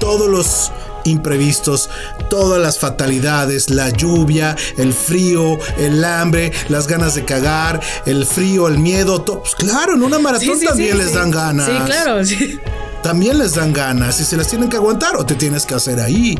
todos 0.00 0.28
los 0.28 0.72
imprevistos, 1.04 1.88
todas 2.28 2.60
las 2.60 2.78
fatalidades, 2.78 3.70
la 3.70 3.90
lluvia, 3.90 4.56
el 4.76 4.92
frío, 4.92 5.58
el 5.78 6.04
hambre, 6.04 6.52
las 6.68 6.86
ganas 6.86 7.14
de 7.14 7.24
cagar, 7.24 7.80
el 8.06 8.26
frío, 8.26 8.68
el 8.68 8.78
miedo. 8.78 9.24
pues 9.24 9.54
claro, 9.54 9.94
en 9.94 10.02
una 10.02 10.18
maratón 10.18 10.54
Sí, 10.54 10.60
sí, 10.60 10.66
también 10.66 10.92
sí, 10.92 10.98
les 10.98 11.14
dan 11.14 11.30
ganas. 11.30 11.66
Sí, 11.66 11.72
claro. 11.86 12.24
sí. 12.24 12.60
También 13.02 13.38
les 13.38 13.54
dan 13.54 13.72
ganas 13.72 14.20
y 14.20 14.24
se 14.24 14.36
las 14.36 14.48
tienen 14.48 14.68
que 14.68 14.76
aguantar 14.76 15.16
o 15.16 15.24
te 15.24 15.34
tienes 15.34 15.64
que 15.64 15.74
hacer 15.74 16.00
ahí. 16.00 16.38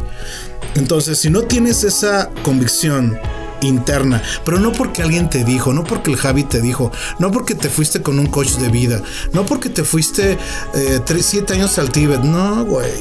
Entonces, 0.75 1.19
si 1.19 1.31
no 1.31 1.43
tienes 1.43 1.85
esa 1.85 2.31
convicción 2.43 3.19
interna, 3.61 4.23
pero 4.45 4.59
no 4.59 4.73
porque 4.73 5.03
alguien 5.03 5.29
te 5.29 5.45
dijo, 5.45 5.73
no 5.73 5.85
porque 5.85 6.11
el 6.11 6.17
Javi 6.17 6.45
te 6.45 6.61
dijo, 6.61 6.93
no 7.19 7.31
porque 7.31 7.55
te 7.55 7.69
fuiste 7.69 8.03
con 8.03 8.19
un 8.19 8.27
coach 8.27 8.53
de 8.57 8.69
vida, 8.69 9.03
no 9.33 9.47
porque 9.47 9.69
te 9.69 9.85
fuiste 9.85 10.39
eh, 10.75 11.01
tres, 11.05 11.27
siete 11.27 11.55
años 11.55 11.79
al 11.79 11.91
Tíbet, 11.91 12.21
no, 12.21 12.65
güey. 12.65 12.93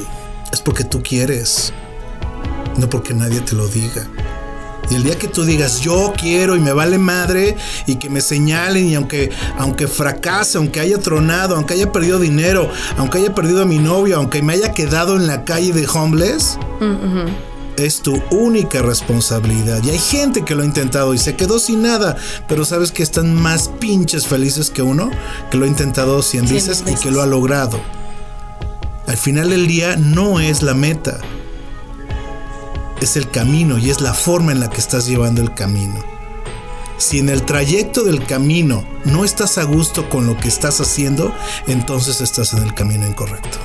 es 0.52 0.62
porque 0.62 0.84
tú 0.84 1.02
quieres, 1.04 1.74
no 2.78 2.89
porque 2.89 3.13
nadie 3.13 3.41
te 3.41 3.56
lo 3.56 3.67
diga. 3.67 4.08
Y 4.89 4.95
el 4.95 5.04
día 5.04 5.17
que 5.17 5.28
tú 5.28 5.43
digas, 5.43 5.82
yo 5.82 6.13
quiero 6.17 6.56
y 6.56 6.60
me 6.60 6.71
vale 6.71 6.97
madre 6.97 7.58
y 7.86 7.95
que 7.95 8.10
me 8.10 8.21
señalen 8.21 8.88
y 8.88 8.95
aunque, 8.95 9.32
aunque 9.58 9.88
fracase, 9.88 10.58
aunque 10.58 10.80
haya 10.80 10.97
tronado, 10.97 11.56
aunque 11.56 11.73
haya 11.73 11.91
perdido 11.91 12.19
dinero, 12.19 12.69
aunque 12.97 13.19
haya 13.19 13.36
perdido 13.36 13.62
a 13.63 13.65
mi 13.65 13.80
novio, 13.80 14.17
aunque 14.17 14.41
me 14.41 14.54
haya 14.54 14.71
quedado 14.71 15.17
en 15.17 15.28
la 15.28 15.43
calle 15.43 15.73
de 15.73 15.88
homeless, 15.88 16.58
es 17.78 18.02
tu 18.02 18.21
única 18.32 18.82
responsabilidad. 18.82 19.84
Y 19.84 19.89
hay 19.89 20.00
gente 20.00 20.45
que 20.45 20.56
lo 20.56 20.63
ha 20.63 20.65
intentado 20.65 21.13
y 21.13 21.17
se 21.17 21.36
quedó 21.36 21.60
sin 21.60 21.82
nada, 21.82 22.15
pero 22.47 22.63
sabes 22.63 22.91
que 22.91 23.04
están 23.04 23.36
más 23.36 23.69
pinches 23.80 24.26
felices 24.26 24.69
que 24.69 24.82
uno 24.82 25.12
que 25.52 25.58
lo 25.58 25.65
ha 25.65 25.67
intentado 25.67 26.21
100 26.21 26.47
veces 26.47 26.84
y 26.88 26.95
que 26.95 27.12
lo 27.12 27.21
ha 27.21 27.26
logrado. 27.26 27.80
Al 29.06 29.17
final 29.17 29.50
del 29.50 29.67
día 29.67 29.95
no 29.95 30.39
es 30.39 30.63
la 30.63 30.73
meta 30.73 31.19
es 33.01 33.15
el 33.15 33.29
camino 33.29 33.77
y 33.77 33.89
es 33.89 34.01
la 34.01 34.13
forma 34.13 34.51
en 34.51 34.60
la 34.60 34.69
que 34.69 34.79
estás 34.79 35.07
llevando 35.07 35.41
el 35.41 35.53
camino. 35.53 36.03
Si 36.97 37.19
en 37.19 37.29
el 37.29 37.43
trayecto 37.43 38.03
del 38.03 38.25
camino 38.25 38.83
no 39.05 39.23
estás 39.23 39.60
a 39.60 39.63
gusto 39.63 40.10
con 40.10 40.25
lo 40.25 40.36
que 40.38 40.47
estás 40.47 40.81
haciendo, 40.81 41.33
entonces 41.67 42.21
estás 42.21 42.53
en 42.53 42.63
el 42.63 42.73
camino 42.73 43.07
incorrecto. 43.07 43.60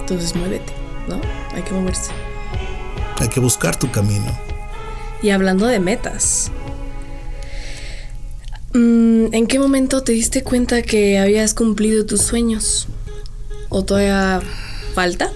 Entonces 0.00 0.36
muévete, 0.36 0.72
¿no? 1.08 1.20
Hay 1.54 1.62
que 1.62 1.72
moverse. 1.72 2.12
Hay 3.18 3.28
que 3.28 3.40
buscar 3.40 3.76
tu 3.76 3.90
camino. 3.90 4.26
Y 5.22 5.30
hablando 5.30 5.66
de 5.66 5.80
metas, 5.80 6.52
mm, 8.74 9.32
¿en 9.32 9.46
qué 9.48 9.58
momento 9.58 10.04
te 10.04 10.12
diste 10.12 10.44
cuenta 10.44 10.82
que 10.82 11.18
habías 11.18 11.52
cumplido 11.52 12.06
tus 12.06 12.22
sueños? 12.22 12.86
¿O 13.70 13.84
todavía 13.84 14.40
falta? 14.94 15.32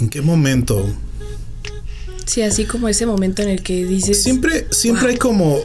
¿En 0.00 0.10
qué 0.10 0.20
momento? 0.20 0.86
Sí, 2.28 2.42
así 2.42 2.66
como 2.66 2.88
ese 2.90 3.06
momento 3.06 3.40
en 3.40 3.48
el 3.48 3.62
que 3.62 3.86
dices. 3.86 4.22
Siempre, 4.22 4.66
siempre 4.70 5.08
hay 5.08 5.16
como. 5.16 5.60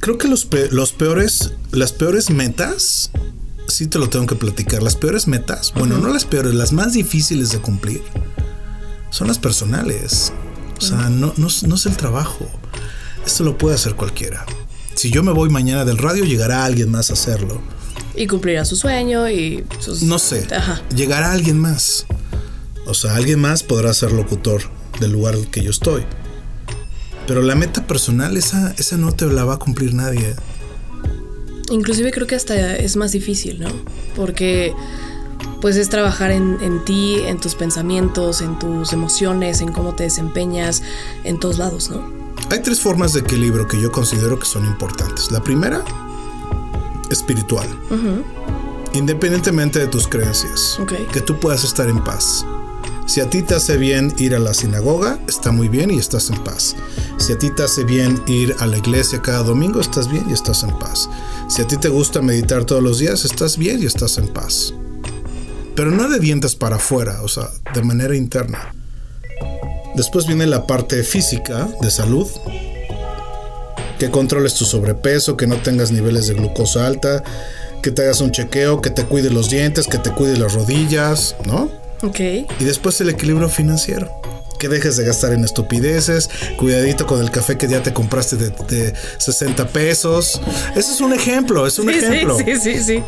Creo 0.00 0.18
que 0.18 0.26
los, 0.26 0.48
los 0.72 0.92
peores, 0.92 1.52
las 1.70 1.92
peores 1.92 2.30
metas, 2.30 3.12
sí 3.68 3.86
te 3.86 3.98
lo 3.98 4.10
tengo 4.10 4.26
que 4.26 4.34
platicar. 4.34 4.82
Las 4.82 4.96
peores 4.96 5.28
metas, 5.28 5.72
bueno, 5.72 5.98
no 5.98 6.08
las 6.08 6.24
peores, 6.24 6.52
las 6.52 6.72
más 6.72 6.94
difíciles 6.94 7.50
de 7.50 7.58
cumplir, 7.58 8.02
son 9.10 9.28
las 9.28 9.38
personales. 9.38 10.32
O 10.78 10.80
sea, 10.80 11.08
no, 11.10 11.32
no, 11.36 11.46
no 11.66 11.74
es 11.76 11.86
el 11.86 11.96
trabajo. 11.96 12.50
Esto 13.24 13.44
lo 13.44 13.56
puede 13.56 13.76
hacer 13.76 13.94
cualquiera. 13.94 14.44
Si 14.94 15.12
yo 15.12 15.22
me 15.22 15.30
voy 15.30 15.48
mañana 15.48 15.84
del 15.84 15.98
radio, 15.98 16.24
llegará 16.24 16.64
alguien 16.64 16.90
más 16.90 17.10
a 17.10 17.12
hacerlo. 17.12 17.62
Y 18.16 18.26
cumplirá 18.26 18.64
su 18.64 18.74
sueño 18.74 19.30
y 19.30 19.64
sus... 19.78 20.02
No 20.02 20.18
sé. 20.18 20.46
Llegará 20.94 21.32
alguien 21.32 21.58
más. 21.58 22.06
O 22.86 22.94
sea, 22.94 23.14
alguien 23.14 23.40
más 23.40 23.62
podrá 23.62 23.94
ser 23.94 24.10
locutor 24.10 24.62
del 25.00 25.12
lugar 25.12 25.36
que 25.50 25.62
yo 25.62 25.70
estoy. 25.70 26.04
Pero 27.26 27.42
la 27.42 27.54
meta 27.54 27.86
personal, 27.86 28.36
esa, 28.36 28.74
esa 28.78 28.96
no 28.96 29.12
te 29.12 29.26
la 29.26 29.44
va 29.44 29.54
a 29.54 29.58
cumplir 29.58 29.94
nadie. 29.94 30.34
Inclusive 31.70 32.10
creo 32.10 32.26
que 32.26 32.34
hasta 32.34 32.76
es 32.76 32.96
más 32.96 33.12
difícil, 33.12 33.60
¿no? 33.60 33.70
Porque 34.14 34.74
pues 35.60 35.76
es 35.76 35.88
trabajar 35.88 36.30
en, 36.30 36.58
en, 36.60 36.84
ti, 36.84 37.20
en 37.26 37.38
tus 37.38 37.54
pensamientos, 37.54 38.42
en 38.42 38.58
tus 38.58 38.92
emociones, 38.92 39.62
en 39.62 39.72
cómo 39.72 39.94
te 39.94 40.04
desempeñas, 40.04 40.82
en 41.24 41.40
todos 41.40 41.56
lados, 41.56 41.90
¿no? 41.90 42.12
Hay 42.50 42.60
tres 42.60 42.80
formas 42.80 43.14
de 43.14 43.20
equilibrio 43.20 43.66
que 43.66 43.80
yo 43.80 43.90
considero 43.90 44.38
que 44.38 44.44
son 44.44 44.66
importantes. 44.66 45.30
La 45.30 45.42
primera, 45.42 45.82
espiritual. 47.10 47.66
Independientemente 48.92 49.78
de 49.78 49.86
tus 49.86 50.06
creencias. 50.06 50.78
Que 51.12 51.20
tú 51.20 51.40
puedas 51.40 51.64
estar 51.64 51.88
en 51.88 52.02
paz. 52.04 52.44
Si 53.06 53.20
a 53.20 53.28
ti 53.28 53.42
te 53.42 53.54
hace 53.54 53.76
bien 53.76 54.14
ir 54.18 54.34
a 54.34 54.38
la 54.38 54.54
sinagoga, 54.54 55.18
está 55.28 55.52
muy 55.52 55.68
bien 55.68 55.90
y 55.90 55.98
estás 55.98 56.30
en 56.30 56.42
paz. 56.42 56.74
Si 57.18 57.32
a 57.32 57.38
ti 57.38 57.50
te 57.54 57.62
hace 57.62 57.84
bien 57.84 58.22
ir 58.26 58.56
a 58.60 58.66
la 58.66 58.78
iglesia 58.78 59.20
cada 59.20 59.42
domingo, 59.42 59.80
estás 59.80 60.10
bien 60.10 60.24
y 60.30 60.32
estás 60.32 60.62
en 60.62 60.76
paz. 60.78 61.10
Si 61.48 61.60
a 61.60 61.66
ti 61.66 61.76
te 61.76 61.90
gusta 61.90 62.22
meditar 62.22 62.64
todos 62.64 62.82
los 62.82 62.98
días, 62.98 63.26
estás 63.26 63.58
bien 63.58 63.82
y 63.82 63.86
estás 63.86 64.16
en 64.16 64.28
paz. 64.28 64.72
Pero 65.76 65.90
no 65.90 66.08
de 66.08 66.18
dientes 66.18 66.56
para 66.56 66.76
afuera, 66.76 67.20
o 67.22 67.28
sea, 67.28 67.50
de 67.74 67.82
manera 67.82 68.16
interna. 68.16 68.74
Después 69.94 70.26
viene 70.26 70.46
la 70.46 70.66
parte 70.66 71.02
física 71.02 71.68
de 71.82 71.90
salud, 71.90 72.26
que 73.98 74.10
controles 74.10 74.54
tu 74.54 74.64
sobrepeso, 74.64 75.36
que 75.36 75.46
no 75.46 75.56
tengas 75.56 75.92
niveles 75.92 76.26
de 76.26 76.34
glucosa 76.34 76.86
alta, 76.86 77.22
que 77.82 77.90
te 77.90 78.02
hagas 78.02 78.22
un 78.22 78.32
chequeo, 78.32 78.80
que 78.80 78.90
te 78.90 79.04
cuide 79.04 79.28
los 79.28 79.50
dientes, 79.50 79.86
que 79.86 79.98
te 79.98 80.10
cuide 80.10 80.38
las 80.38 80.54
rodillas, 80.54 81.36
¿no? 81.44 81.83
Y 82.58 82.64
después 82.64 83.00
el 83.00 83.08
equilibrio 83.10 83.48
financiero. 83.48 84.10
Que 84.58 84.68
dejes 84.68 84.96
de 84.96 85.04
gastar 85.04 85.32
en 85.32 85.44
estupideces. 85.44 86.30
Cuidadito 86.56 87.06
con 87.06 87.20
el 87.20 87.30
café 87.30 87.58
que 87.58 87.68
ya 87.68 87.82
te 87.82 87.92
compraste 87.92 88.36
de, 88.36 88.94
60 89.18 89.68
pesos. 89.68 90.40
Ese 90.76 90.92
es 90.92 91.00
un 91.00 91.12
ejemplo, 91.12 91.66
es 91.66 91.78
un 91.78 91.90
ejemplo. 91.90 92.38
Sí, 92.38 92.56
sí, 92.56 92.82
sí, 92.82 93.02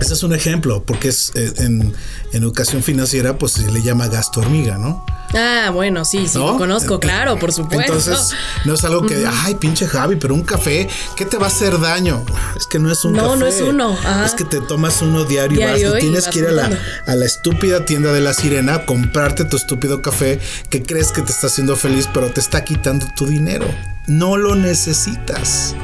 Ese 0.00 0.14
es 0.14 0.22
un 0.22 0.34
ejemplo, 0.34 0.84
porque 0.84 1.08
es 1.08 1.32
eh, 1.34 1.52
en, 1.58 1.92
en 2.32 2.42
educación 2.42 2.82
financiera, 2.82 3.38
pues 3.38 3.52
se 3.52 3.70
le 3.70 3.82
llama 3.82 4.08
gasto 4.08 4.40
hormiga, 4.40 4.78
¿no? 4.78 5.04
Ah, 5.34 5.70
bueno, 5.72 6.04
sí, 6.04 6.28
sí, 6.28 6.38
lo 6.38 6.56
conozco, 6.56 7.00
claro, 7.00 7.38
por 7.38 7.52
supuesto. 7.52 7.94
Entonces, 7.94 8.34
no 8.64 8.74
es 8.74 8.84
algo 8.84 9.06
que, 9.06 9.24
ay, 9.44 9.56
pinche 9.56 9.86
Javi, 9.86 10.16
pero 10.16 10.34
un 10.34 10.42
café, 10.42 10.88
¿qué 11.16 11.24
te 11.24 11.36
va 11.36 11.46
a 11.46 11.48
hacer 11.48 11.78
daño? 11.80 12.24
Es 12.56 12.66
que 12.66 12.78
no 12.78 12.90
es 12.90 13.04
un 13.04 13.14
café. 13.14 13.26
No, 13.26 13.36
no 13.36 13.46
es 13.46 13.60
uno. 13.60 13.96
Es 14.24 14.34
que 14.34 14.44
te 14.44 14.60
tomas 14.60 15.02
uno 15.02 15.24
diario, 15.24 15.58
y, 15.76 16.00
tienes 16.00 16.28
que 16.28 16.40
ir 16.40 16.46
a 16.46 16.52
la, 16.52 16.70
a 17.06 17.14
la 17.14 17.24
estúpida 17.24 17.84
tienda 17.84 18.12
de 18.12 18.20
la 18.20 18.34
sirena, 18.34 18.86
comprarte 18.86 19.44
tu 19.44 19.56
estúpido 19.56 20.00
café 20.02 20.38
que 20.70 20.82
crees 20.82 21.12
que 21.12 21.22
te 21.22 21.32
está 21.32 21.48
haciendo 21.48 21.76
feliz, 21.76 22.08
pero 22.12 22.30
te 22.30 22.40
está 22.40 22.64
quitando 22.64 23.06
tu 23.16 23.26
dinero. 23.26 23.66
No 24.06 24.36
lo 24.36 24.54
necesitas. 24.54 25.74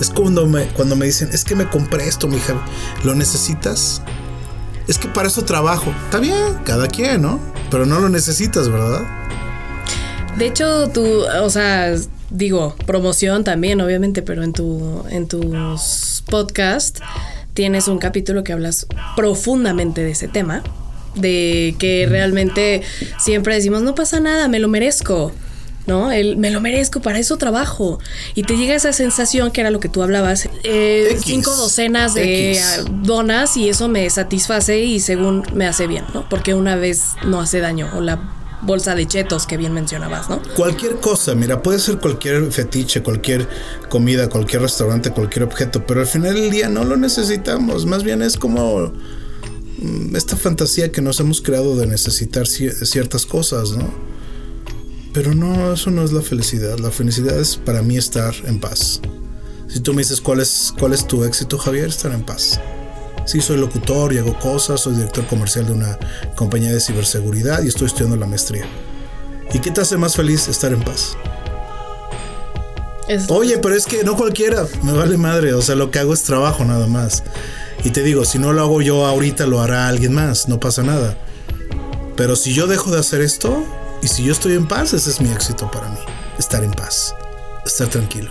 Es 0.00 0.10
cuando 0.10 0.46
me, 0.46 0.66
cuando 0.68 0.96
me 0.96 1.06
dicen, 1.06 1.30
es 1.32 1.44
que 1.44 1.54
me 1.54 1.68
compré 1.68 2.08
esto, 2.08 2.26
mi 2.26 2.38
Javi. 2.40 2.60
¿Lo 3.04 3.14
necesitas? 3.14 4.02
Es 4.88 4.98
que 4.98 5.08
para 5.08 5.28
eso 5.28 5.44
trabajo. 5.44 5.94
Está 6.04 6.18
bien, 6.18 6.58
cada 6.64 6.88
quien, 6.88 7.22
¿no? 7.22 7.53
Pero 7.74 7.86
no 7.86 7.98
lo 7.98 8.08
necesitas, 8.08 8.68
¿verdad? 8.68 9.02
De 10.38 10.46
hecho, 10.46 10.90
tú, 10.90 11.24
o 11.42 11.50
sea, 11.50 11.92
digo, 12.30 12.76
promoción 12.86 13.42
también, 13.42 13.80
obviamente, 13.80 14.22
pero 14.22 14.44
en 14.44 14.52
tu, 14.52 15.02
en 15.10 15.26
tus 15.26 16.22
podcasts 16.30 17.00
tienes 17.52 17.88
un 17.88 17.98
capítulo 17.98 18.44
que 18.44 18.52
hablas 18.52 18.86
profundamente 19.16 20.04
de 20.04 20.12
ese 20.12 20.28
tema. 20.28 20.62
De 21.16 21.74
que 21.80 22.06
realmente 22.08 22.82
siempre 23.18 23.56
decimos, 23.56 23.82
no 23.82 23.96
pasa 23.96 24.20
nada, 24.20 24.46
me 24.46 24.60
lo 24.60 24.68
merezco. 24.68 25.32
¿No? 25.86 26.10
El 26.12 26.36
me 26.36 26.50
lo 26.50 26.60
merezco, 26.60 27.00
para 27.00 27.18
eso 27.18 27.36
trabajo. 27.36 27.98
Y 28.34 28.42
te 28.44 28.56
llega 28.56 28.74
esa 28.74 28.92
sensación 28.92 29.50
que 29.50 29.60
era 29.60 29.70
lo 29.70 29.80
que 29.80 29.88
tú 29.88 30.02
hablabas, 30.02 30.48
eh, 30.62 31.18
cinco 31.22 31.54
docenas 31.56 32.14
de 32.14 32.60
donas 33.02 33.56
y 33.56 33.68
eso 33.68 33.88
me 33.88 34.08
satisface 34.10 34.80
y 34.80 35.00
según 35.00 35.44
me 35.54 35.66
hace 35.66 35.86
bien, 35.86 36.04
¿no? 36.14 36.28
Porque 36.28 36.54
una 36.54 36.76
vez 36.76 37.12
no 37.24 37.40
hace 37.40 37.60
daño 37.60 37.90
o 37.94 38.00
la 38.00 38.20
bolsa 38.62 38.94
de 38.94 39.06
chetos 39.06 39.46
que 39.46 39.56
bien 39.56 39.72
mencionabas, 39.72 40.30
¿no? 40.30 40.40
Cualquier 40.56 40.96
cosa, 40.96 41.34
mira, 41.34 41.62
puede 41.62 41.78
ser 41.78 41.98
cualquier 41.98 42.50
fetiche, 42.50 43.02
cualquier 43.02 43.46
comida, 43.88 44.28
cualquier 44.28 44.62
restaurante, 44.62 45.10
cualquier 45.10 45.44
objeto, 45.44 45.86
pero 45.86 46.00
al 46.00 46.06
final 46.06 46.34
del 46.34 46.50
día 46.50 46.68
no 46.68 46.84
lo 46.84 46.96
necesitamos, 46.96 47.84
más 47.84 48.04
bien 48.04 48.22
es 48.22 48.36
como 48.36 48.92
mm, 49.78 50.16
esta 50.16 50.36
fantasía 50.36 50.90
que 50.90 51.02
nos 51.02 51.20
hemos 51.20 51.42
creado 51.42 51.76
de 51.76 51.86
necesitar 51.86 52.46
ciertas 52.46 53.26
cosas, 53.26 53.72
¿no? 53.72 54.13
Pero 55.14 55.32
no, 55.32 55.72
eso 55.72 55.92
no 55.92 56.02
es 56.02 56.12
la 56.12 56.22
felicidad. 56.22 56.78
La 56.80 56.90
felicidad 56.90 57.38
es 57.38 57.56
para 57.56 57.82
mí 57.82 57.96
estar 57.96 58.34
en 58.46 58.58
paz. 58.58 59.00
Si 59.68 59.78
tú 59.78 59.94
me 59.94 60.02
dices 60.02 60.20
cuál 60.20 60.40
es, 60.40 60.74
cuál 60.76 60.92
es 60.92 61.06
tu 61.06 61.22
éxito, 61.22 61.56
Javier, 61.56 61.88
estar 61.88 62.10
en 62.10 62.24
paz. 62.24 62.60
Sí, 63.24 63.40
soy 63.40 63.58
locutor 63.58 64.12
y 64.12 64.18
hago 64.18 64.36
cosas, 64.38 64.80
soy 64.80 64.94
director 64.96 65.24
comercial 65.28 65.66
de 65.66 65.72
una 65.72 65.98
compañía 66.34 66.72
de 66.72 66.80
ciberseguridad 66.80 67.62
y 67.62 67.68
estoy 67.68 67.86
estudiando 67.86 68.16
la 68.16 68.26
maestría. 68.26 68.66
¿Y 69.52 69.60
qué 69.60 69.70
te 69.70 69.80
hace 69.80 69.96
más 69.96 70.16
feliz 70.16 70.48
estar 70.48 70.72
en 70.72 70.82
paz? 70.82 71.16
Oye, 73.28 73.58
pero 73.58 73.76
es 73.76 73.86
que 73.86 74.02
no 74.02 74.16
cualquiera, 74.16 74.66
me 74.82 74.92
vale 74.92 75.16
madre, 75.16 75.54
o 75.54 75.62
sea, 75.62 75.74
lo 75.76 75.90
que 75.90 76.00
hago 76.00 76.12
es 76.12 76.24
trabajo 76.24 76.64
nada 76.64 76.86
más. 76.88 77.22
Y 77.84 77.90
te 77.90 78.02
digo, 78.02 78.24
si 78.24 78.38
no 78.38 78.52
lo 78.52 78.62
hago 78.62 78.82
yo 78.82 79.06
ahorita, 79.06 79.46
lo 79.46 79.60
hará 79.60 79.88
alguien 79.88 80.12
más, 80.12 80.48
no 80.48 80.58
pasa 80.58 80.82
nada. 80.82 81.16
Pero 82.16 82.34
si 82.34 82.52
yo 82.52 82.66
dejo 82.66 82.90
de 82.90 83.00
hacer 83.00 83.20
esto, 83.20 83.64
y 84.04 84.08
si 84.08 84.22
yo 84.22 84.32
estoy 84.32 84.52
en 84.52 84.68
paz, 84.68 84.92
ese 84.92 85.08
es 85.08 85.22
mi 85.22 85.30
éxito 85.30 85.70
para 85.70 85.88
mí. 85.88 85.98
Estar 86.38 86.62
en 86.62 86.72
paz, 86.72 87.14
estar 87.64 87.88
tranquilo. 87.88 88.30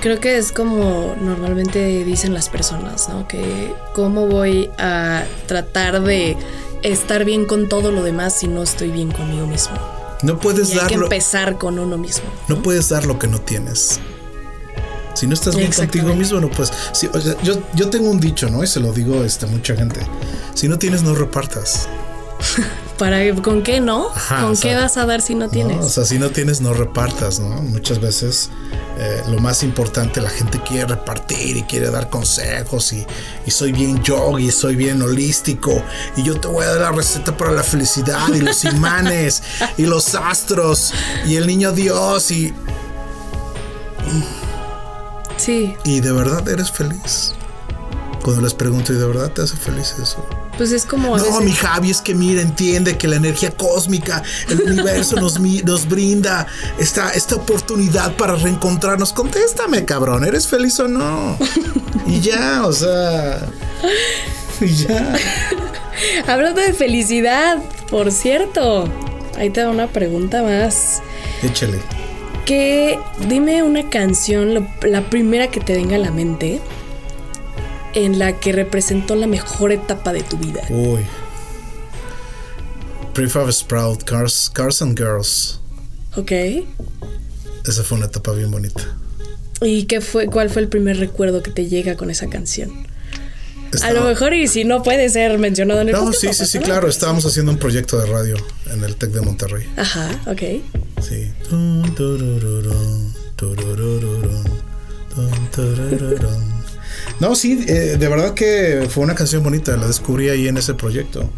Creo 0.00 0.18
que 0.18 0.36
es 0.36 0.50
como 0.50 1.14
normalmente 1.20 2.04
dicen 2.04 2.34
las 2.34 2.48
personas, 2.48 3.08
¿no? 3.08 3.28
Que 3.28 3.72
cómo 3.94 4.26
voy 4.26 4.68
a 4.78 5.22
tratar 5.46 6.02
de 6.02 6.36
estar 6.82 7.24
bien 7.24 7.46
con 7.46 7.68
todo 7.68 7.92
lo 7.92 8.02
demás 8.02 8.34
si 8.34 8.48
no 8.48 8.64
estoy 8.64 8.90
bien 8.90 9.12
conmigo 9.12 9.46
mismo. 9.46 9.76
No 10.22 10.40
puedes 10.40 10.74
dar. 10.74 10.86
Hay 10.86 10.88
que 10.88 10.94
empezar 10.94 11.56
con 11.56 11.78
uno 11.78 11.96
mismo. 11.96 12.28
¿no? 12.48 12.60
puedes 12.62 12.88
dar 12.88 13.06
lo 13.06 13.20
que 13.20 13.28
no 13.28 13.40
tienes. 13.40 14.00
Si 15.14 15.28
no 15.28 15.34
estás 15.34 15.54
bien 15.54 15.70
contigo 15.70 16.16
mismo, 16.16 16.40
no 16.40 16.50
puedes. 16.50 16.72
yo, 17.44 17.62
yo 17.76 17.90
tengo 17.90 18.10
un 18.10 18.18
dicho, 18.18 18.50
¿no? 18.50 18.64
Y 18.64 18.66
se 18.66 18.80
lo 18.80 18.92
digo 18.92 19.22
este, 19.22 19.46
a 19.46 19.48
mucha 19.48 19.76
gente. 19.76 20.04
Si 20.54 20.66
no 20.66 20.80
tienes, 20.80 21.04
no 21.04 21.14
repartas. 21.14 21.88
¿Para 22.98 23.34
con 23.36 23.62
qué 23.62 23.80
no? 23.80 24.10
Ajá, 24.14 24.42
¿Con 24.42 24.52
qué 24.52 24.70
sea, 24.70 24.80
vas 24.80 24.96
a 24.96 25.06
dar 25.06 25.20
si 25.20 25.34
no 25.34 25.48
tienes? 25.48 25.78
¿no? 25.78 25.86
O 25.86 25.88
sea, 25.88 26.04
si 26.04 26.18
no 26.18 26.30
tienes, 26.30 26.60
no 26.60 26.74
repartas, 26.74 27.40
¿no? 27.40 27.48
Muchas 27.62 28.00
veces 28.00 28.50
eh, 28.98 29.22
lo 29.28 29.38
más 29.40 29.62
importante, 29.62 30.20
la 30.20 30.30
gente 30.30 30.60
quiere 30.60 30.86
repartir 30.86 31.56
y 31.56 31.62
quiere 31.62 31.90
dar 31.90 32.10
consejos 32.10 32.92
y, 32.92 33.04
y 33.46 33.50
soy 33.50 33.72
bien 33.72 34.02
yogi, 34.02 34.50
soy 34.50 34.76
bien 34.76 35.00
holístico 35.02 35.82
y 36.16 36.22
yo 36.22 36.38
te 36.38 36.48
voy 36.48 36.64
a 36.64 36.68
dar 36.68 36.80
la 36.80 36.92
receta 36.92 37.36
para 37.36 37.52
la 37.52 37.62
felicidad 37.62 38.28
y 38.34 38.40
los 38.40 38.64
imanes 38.72 39.42
y 39.78 39.86
los 39.86 40.14
astros 40.14 40.92
y 41.26 41.36
el 41.36 41.46
niño 41.46 41.72
Dios 41.72 42.30
y, 42.30 42.52
sí, 45.36 45.74
y 45.84 46.00
de 46.00 46.12
verdad 46.12 46.48
eres 46.48 46.70
feliz. 46.70 47.32
Cuando 48.22 48.42
les 48.42 48.54
pregunto, 48.54 48.92
¿y 48.92 48.96
de 48.96 49.06
verdad 49.06 49.32
te 49.32 49.42
hace 49.42 49.56
feliz 49.56 49.96
eso? 50.00 50.24
Pues 50.58 50.70
es 50.72 50.84
como 50.84 51.16
No, 51.16 51.40
mi 51.40 51.52
Javi, 51.52 51.90
es 51.90 52.00
que 52.00 52.14
mira, 52.14 52.40
entiende 52.42 52.96
que 52.98 53.08
la 53.08 53.16
energía 53.16 53.50
cósmica, 53.52 54.22
el 54.48 54.60
universo 54.62 55.16
nos, 55.16 55.40
nos 55.40 55.88
brinda 55.88 56.46
esta, 56.78 57.10
esta 57.10 57.36
oportunidad 57.36 58.14
para 58.16 58.34
reencontrarnos. 58.36 59.12
Contéstame, 59.12 59.84
cabrón, 59.84 60.24
¿eres 60.24 60.46
feliz 60.46 60.78
o 60.80 60.88
no? 60.88 61.36
Y 62.06 62.20
ya, 62.20 62.62
o 62.66 62.72
sea. 62.72 63.46
Y 64.60 64.68
ya. 64.68 65.14
Hablando 66.26 66.60
de 66.60 66.72
felicidad, 66.72 67.58
por 67.90 68.12
cierto, 68.12 68.88
ahí 69.36 69.50
te 69.50 69.60
da 69.60 69.70
una 69.70 69.86
pregunta 69.88 70.42
más. 70.42 71.00
Échale. 71.42 71.78
Que 72.44 72.98
dime 73.28 73.62
una 73.62 73.88
canción, 73.88 74.54
lo- 74.54 74.66
la 74.82 75.02
primera 75.08 75.46
que 75.48 75.60
te 75.60 75.74
venga 75.74 75.96
a 75.96 75.98
la 75.98 76.10
mente, 76.10 76.60
en 77.94 78.18
la 78.18 78.38
que 78.38 78.52
representó 78.52 79.14
la 79.14 79.26
mejor 79.26 79.72
etapa 79.72 80.12
de 80.12 80.22
tu 80.22 80.36
vida. 80.36 80.62
Uy. 80.70 81.00
Prefab 83.14 83.50
Sprout, 83.52 84.04
Cars, 84.04 84.50
Cars 84.52 84.82
and 84.82 84.98
Girls. 84.98 85.60
¿Ok? 86.16 86.32
Esa 87.66 87.82
fue 87.84 87.98
una 87.98 88.06
etapa 88.06 88.32
bien 88.32 88.50
bonita. 88.50 88.96
¿Y 89.60 89.84
qué 89.84 90.00
fue, 90.00 90.26
cuál 90.26 90.50
fue 90.50 90.62
el 90.62 90.68
primer 90.68 90.98
recuerdo 90.98 91.42
que 91.42 91.50
te 91.50 91.68
llega 91.68 91.96
con 91.96 92.10
esa 92.10 92.28
canción? 92.28 92.86
A 93.82 93.92
lo 93.92 94.04
mejor, 94.04 94.34
y 94.34 94.48
si 94.48 94.64
no 94.64 94.82
puede 94.82 95.08
ser 95.08 95.38
mencionado 95.38 95.80
en 95.80 95.88
el 95.88 95.94
No, 95.94 96.00
podcast, 96.04 96.20
sí, 96.20 96.32
sí, 96.34 96.46
sí, 96.46 96.58
claro. 96.58 96.88
Estábamos 96.88 97.24
haciendo 97.24 97.52
un 97.52 97.58
proyecto 97.58 97.98
de 97.98 98.06
radio 98.06 98.36
en 98.70 98.84
el 98.84 98.96
TEC 98.96 99.12
de 99.12 99.20
Monterrey. 99.22 99.66
Ajá, 99.76 100.10
ok. 100.26 100.42
Sí. 101.00 101.32
No, 107.20 107.34
sí, 107.36 107.64
eh, 107.68 107.96
de 107.98 108.08
verdad 108.08 108.34
que 108.34 108.86
fue 108.90 109.04
una 109.04 109.14
canción 109.14 109.42
bonita, 109.42 109.76
la 109.76 109.86
descubrí 109.86 110.28
ahí 110.28 110.48
en 110.48 110.56
ese 110.56 110.74
proyecto. 110.74 111.28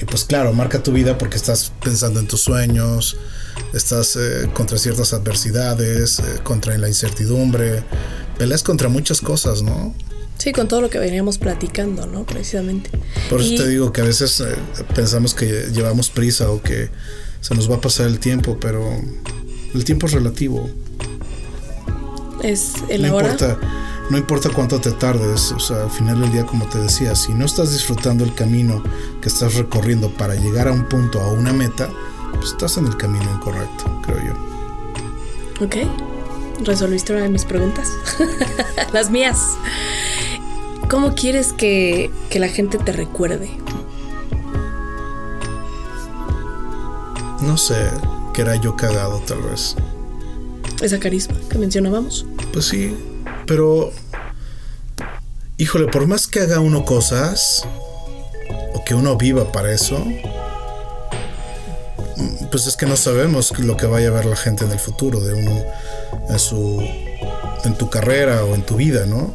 Y 0.00 0.04
pues 0.04 0.24
claro, 0.24 0.52
marca 0.52 0.82
tu 0.82 0.92
vida 0.92 1.16
porque 1.18 1.36
estás 1.36 1.72
pensando 1.82 2.20
en 2.20 2.26
tus 2.26 2.40
sueños, 2.42 3.16
estás 3.74 4.16
eh, 4.16 4.48
contra 4.54 4.78
ciertas 4.78 5.12
adversidades, 5.12 6.18
eh, 6.18 6.22
contra 6.42 6.76
la 6.78 6.88
incertidumbre, 6.88 7.82
peleas 8.38 8.62
contra 8.62 8.88
muchas 8.88 9.20
cosas, 9.20 9.62
¿no? 9.62 9.94
Sí, 10.38 10.52
con 10.52 10.68
todo 10.68 10.80
lo 10.80 10.88
que 10.88 10.98
veníamos 10.98 11.36
platicando, 11.36 12.06
¿no? 12.06 12.24
Precisamente. 12.24 12.90
Por 13.28 13.40
eso 13.42 13.52
Y- 13.52 13.56
te 13.58 13.68
digo 13.68 13.92
que 13.92 14.00
a 14.00 14.04
veces 14.04 14.40
eh, 14.40 14.54
pensamos 14.94 15.34
que 15.34 15.68
llevamos 15.72 16.08
prisa 16.08 16.50
o 16.50 16.62
que 16.62 16.88
se 17.42 17.54
nos 17.54 17.70
va 17.70 17.76
a 17.76 17.80
pasar 17.82 18.06
el 18.06 18.18
tiempo, 18.20 18.58
pero 18.58 18.86
el 19.74 19.84
tiempo 19.84 20.06
es 20.06 20.12
relativo. 20.14 20.68
Es 22.42 22.72
el 22.88 23.02
No 23.02 23.08
ahora. 23.08 23.32
importa, 23.32 23.58
no 24.10 24.18
importa 24.18 24.50
cuánto 24.50 24.80
te 24.80 24.90
tardes, 24.90 25.52
o 25.52 25.60
sea, 25.60 25.84
al 25.84 25.90
final 25.90 26.20
del 26.20 26.32
día, 26.32 26.44
como 26.44 26.66
te 26.66 26.78
decía, 26.78 27.14
si 27.14 27.32
no 27.32 27.46
estás 27.46 27.72
disfrutando 27.72 28.24
el 28.24 28.34
camino 28.34 28.82
que 29.22 29.28
estás 29.28 29.54
recorriendo 29.54 30.10
para 30.10 30.34
llegar 30.34 30.66
a 30.66 30.72
un 30.72 30.84
punto, 30.88 31.20
a 31.20 31.28
una 31.28 31.52
meta, 31.52 31.88
pues 32.34 32.50
estás 32.50 32.76
en 32.76 32.86
el 32.86 32.96
camino 32.96 33.24
incorrecto, 33.32 34.02
creo 34.02 34.18
yo. 34.26 35.64
Ok. 35.64 35.76
Resolviste 36.64 37.12
una 37.12 37.22
de 37.22 37.28
mis 37.28 37.44
preguntas. 37.44 37.88
Las 38.92 39.10
mías. 39.10 39.38
¿Cómo 40.88 41.14
quieres 41.14 41.52
que, 41.52 42.10
que 42.30 42.40
la 42.40 42.48
gente 42.48 42.78
te 42.78 42.90
recuerde? 42.90 43.48
No 47.42 47.56
sé, 47.56 47.90
que 48.34 48.42
era 48.42 48.56
yo 48.56 48.74
cagado 48.74 49.20
tal 49.20 49.40
vez. 49.42 49.76
Esa 50.82 50.98
carisma 50.98 51.36
que 51.48 51.58
mencionábamos. 51.58 52.26
Pues 52.52 52.66
sí, 52.66 52.94
pero... 53.50 53.90
Híjole, 55.56 55.88
por 55.88 56.06
más 56.06 56.28
que 56.28 56.38
haga 56.38 56.60
uno 56.60 56.84
cosas, 56.84 57.66
o 58.72 58.84
que 58.84 58.94
uno 58.94 59.16
viva 59.16 59.50
para 59.50 59.72
eso, 59.72 60.06
pues 62.52 62.68
es 62.68 62.76
que 62.76 62.86
no 62.86 62.96
sabemos 62.96 63.58
lo 63.58 63.76
que 63.76 63.86
vaya 63.86 64.06
a 64.06 64.12
ver 64.12 64.26
la 64.26 64.36
gente 64.36 64.64
en 64.64 64.70
el 64.70 64.78
futuro 64.78 65.18
de 65.18 65.34
uno, 65.34 65.64
en 66.28 66.38
su... 66.38 66.80
en 67.64 67.74
tu 67.74 67.90
carrera 67.90 68.44
o 68.44 68.54
en 68.54 68.62
tu 68.62 68.76
vida, 68.76 69.04
¿no? 69.04 69.34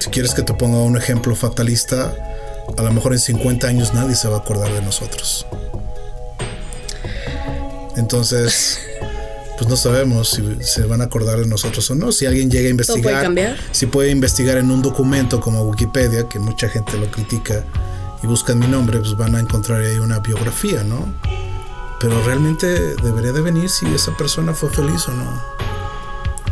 Si 0.00 0.10
quieres 0.10 0.34
que 0.34 0.42
te 0.42 0.52
ponga 0.52 0.76
un 0.76 0.98
ejemplo 0.98 1.34
fatalista, 1.34 2.14
a 2.76 2.82
lo 2.82 2.92
mejor 2.92 3.14
en 3.14 3.20
50 3.20 3.66
años 3.66 3.94
nadie 3.94 4.16
se 4.16 4.28
va 4.28 4.36
a 4.36 4.40
acordar 4.40 4.70
de 4.70 4.82
nosotros. 4.82 5.46
Entonces, 7.96 8.78
pues 9.58 9.68
no 9.68 9.76
sabemos 9.76 10.30
si 10.30 10.42
se 10.60 10.84
van 10.84 11.00
a 11.00 11.04
acordar 11.04 11.40
de 11.40 11.46
nosotros 11.46 11.90
o 11.90 11.96
no. 11.96 12.12
Si 12.12 12.26
alguien 12.26 12.48
llega 12.48 12.68
a 12.68 12.70
investigar, 12.70 13.02
puede 13.02 13.22
cambiar. 13.22 13.56
si 13.72 13.86
puede 13.86 14.10
investigar 14.10 14.56
en 14.56 14.70
un 14.70 14.82
documento 14.82 15.40
como 15.40 15.62
Wikipedia, 15.62 16.28
que 16.28 16.38
mucha 16.38 16.68
gente 16.68 16.96
lo 16.96 17.10
critica 17.10 17.64
y 18.22 18.26
buscan 18.28 18.60
mi 18.60 18.68
nombre, 18.68 19.00
pues 19.00 19.16
van 19.16 19.34
a 19.34 19.40
encontrar 19.40 19.82
ahí 19.82 19.98
una 19.98 20.20
biografía, 20.20 20.84
¿no? 20.84 21.12
Pero 22.00 22.22
realmente 22.24 22.94
debería 23.02 23.32
de 23.32 23.40
venir 23.40 23.68
si 23.68 23.86
esa 23.92 24.16
persona 24.16 24.54
fue 24.54 24.70
feliz 24.70 25.08
o 25.08 25.12
no. 25.12 25.42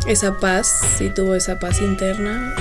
Esa 0.05 0.37
paz, 0.37 0.67
si 0.97 1.09
tuvo 1.09 1.35
esa 1.35 1.59
paz 1.59 1.81
interna. 1.81 2.53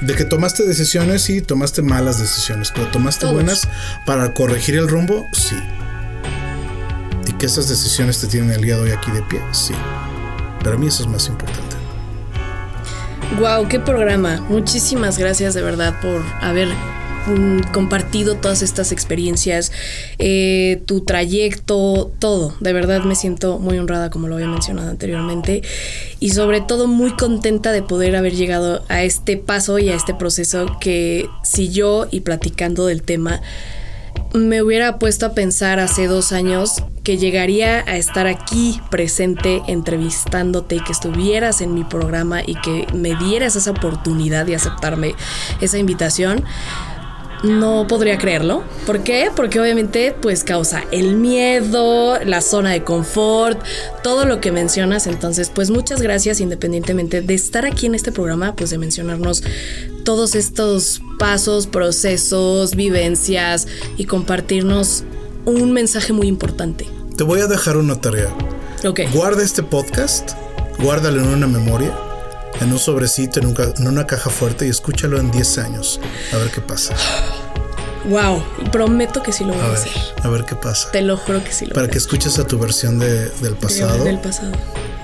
De 0.00 0.14
que 0.14 0.24
tomaste 0.24 0.64
decisiones, 0.64 1.22
sí, 1.22 1.42
tomaste 1.42 1.82
malas 1.82 2.18
decisiones, 2.18 2.70
pero 2.74 2.86
tomaste 2.88 3.22
Todos. 3.22 3.34
buenas 3.34 3.68
para 4.06 4.32
corregir 4.32 4.76
el 4.76 4.88
rumbo, 4.88 5.26
sí. 5.32 5.56
Y 7.26 7.32
que 7.32 7.46
esas 7.46 7.68
decisiones 7.68 8.20
te 8.20 8.26
tienen 8.26 8.50
el 8.52 8.72
hoy 8.72 8.90
aquí 8.90 9.10
de 9.10 9.22
pie, 9.22 9.40
sí. 9.52 9.74
Para 10.62 10.76
mí 10.76 10.86
eso 10.86 11.02
es 11.02 11.08
más 11.08 11.28
importante. 11.28 11.76
Wow, 13.40 13.68
qué 13.68 13.80
programa. 13.80 14.40
Muchísimas 14.48 15.18
gracias 15.18 15.52
de 15.52 15.60
verdad 15.60 16.00
por 16.00 16.22
haber 16.40 16.68
mm, 17.26 17.72
compartido 17.72 18.36
todas 18.36 18.62
estas 18.62 18.92
experiencias, 18.92 19.72
eh, 20.18 20.80
tu 20.86 21.02
trayecto, 21.02 22.12
todo. 22.18 22.54
De 22.60 22.72
verdad 22.72 23.02
me 23.02 23.14
siento 23.14 23.58
muy 23.58 23.78
honrada, 23.78 24.10
como 24.10 24.28
lo 24.28 24.36
había 24.36 24.46
mencionado 24.46 24.88
anteriormente, 24.88 25.62
y 26.20 26.30
sobre 26.30 26.60
todo 26.60 26.86
muy 26.86 27.10
contenta 27.10 27.72
de 27.72 27.82
poder 27.82 28.14
haber 28.16 28.34
llegado 28.34 28.84
a 28.88 29.02
este 29.02 29.36
paso 29.36 29.78
y 29.78 29.90
a 29.90 29.94
este 29.94 30.14
proceso 30.14 30.78
que 30.80 31.28
si 31.42 31.68
yo 31.68 32.06
y 32.10 32.20
platicando 32.20 32.86
del 32.86 33.02
tema 33.02 33.42
me 34.36 34.62
hubiera 34.62 34.98
puesto 34.98 35.26
a 35.26 35.32
pensar 35.32 35.80
hace 35.80 36.06
dos 36.06 36.32
años 36.32 36.82
que 37.02 37.16
llegaría 37.16 37.80
a 37.86 37.96
estar 37.96 38.26
aquí 38.26 38.80
presente 38.90 39.62
entrevistándote 39.68 40.76
y 40.76 40.80
que 40.80 40.92
estuvieras 40.92 41.60
en 41.60 41.74
mi 41.74 41.84
programa 41.84 42.42
y 42.44 42.54
que 42.56 42.86
me 42.92 43.14
dieras 43.14 43.56
esa 43.56 43.70
oportunidad 43.70 44.44
de 44.44 44.56
aceptarme 44.56 45.14
esa 45.60 45.78
invitación. 45.78 46.44
No 47.42 47.86
podría 47.86 48.18
creerlo. 48.18 48.64
¿Por 48.86 49.02
qué? 49.02 49.30
Porque 49.34 49.60
obviamente 49.60 50.14
pues 50.20 50.42
causa 50.44 50.84
el 50.90 51.16
miedo, 51.16 52.18
la 52.24 52.40
zona 52.40 52.70
de 52.70 52.82
confort, 52.82 53.60
todo 54.02 54.24
lo 54.24 54.40
que 54.40 54.52
mencionas. 54.52 55.06
Entonces 55.06 55.50
pues 55.54 55.70
muchas 55.70 56.00
gracias 56.00 56.40
independientemente 56.40 57.20
de 57.20 57.34
estar 57.34 57.66
aquí 57.66 57.86
en 57.86 57.94
este 57.94 58.12
programa, 58.12 58.54
pues 58.56 58.70
de 58.70 58.78
mencionarnos 58.78 59.42
todos 60.04 60.34
estos 60.34 61.00
pasos, 61.18 61.66
procesos, 61.66 62.74
vivencias 62.74 63.66
y 63.96 64.04
compartirnos 64.04 65.04
un 65.44 65.72
mensaje 65.72 66.12
muy 66.12 66.28
importante. 66.28 66.88
Te 67.16 67.24
voy 67.24 67.40
a 67.40 67.46
dejar 67.46 67.76
una 67.76 68.00
tarea. 68.00 68.28
Ok. 68.84 69.00
Guarda 69.12 69.42
este 69.42 69.62
podcast, 69.62 70.32
guárdalo 70.78 71.22
en 71.22 71.28
una 71.28 71.46
memoria, 71.46 71.92
en 72.60 72.72
un 72.72 72.78
sobrecito, 72.78 73.40
en, 73.40 73.46
un 73.46 73.54
ca- 73.54 73.72
en 73.76 73.86
una 73.88 74.06
caja 74.06 74.30
fuerte 74.30 74.66
y 74.66 74.70
escúchalo 74.70 75.18
en 75.18 75.30
10 75.30 75.58
años. 75.58 76.00
A 76.32 76.36
ver 76.38 76.50
qué 76.50 76.60
pasa. 76.60 76.94
Wow. 78.08 78.42
Prometo 78.70 79.22
que 79.22 79.32
sí 79.32 79.44
lo 79.44 79.52
voy 79.52 79.62
A 79.62 79.64
a, 79.64 79.68
ver, 79.70 79.78
hacer. 79.78 79.92
a 80.22 80.28
ver 80.28 80.44
qué 80.44 80.54
pasa. 80.54 80.90
Te 80.92 81.02
lo 81.02 81.16
juro 81.16 81.42
que 81.42 81.52
sí 81.52 81.66
lo 81.66 81.74
Para 81.74 81.86
voy 81.86 81.90
que 81.92 81.96
a 81.96 82.00
hacer. 82.00 82.08
escuches 82.14 82.38
a 82.38 82.46
tu 82.46 82.58
versión 82.58 82.98
de- 82.98 83.28
del 83.40 83.56
pasado 83.56 84.04
Del 84.04 84.20
pasado. 84.20 84.52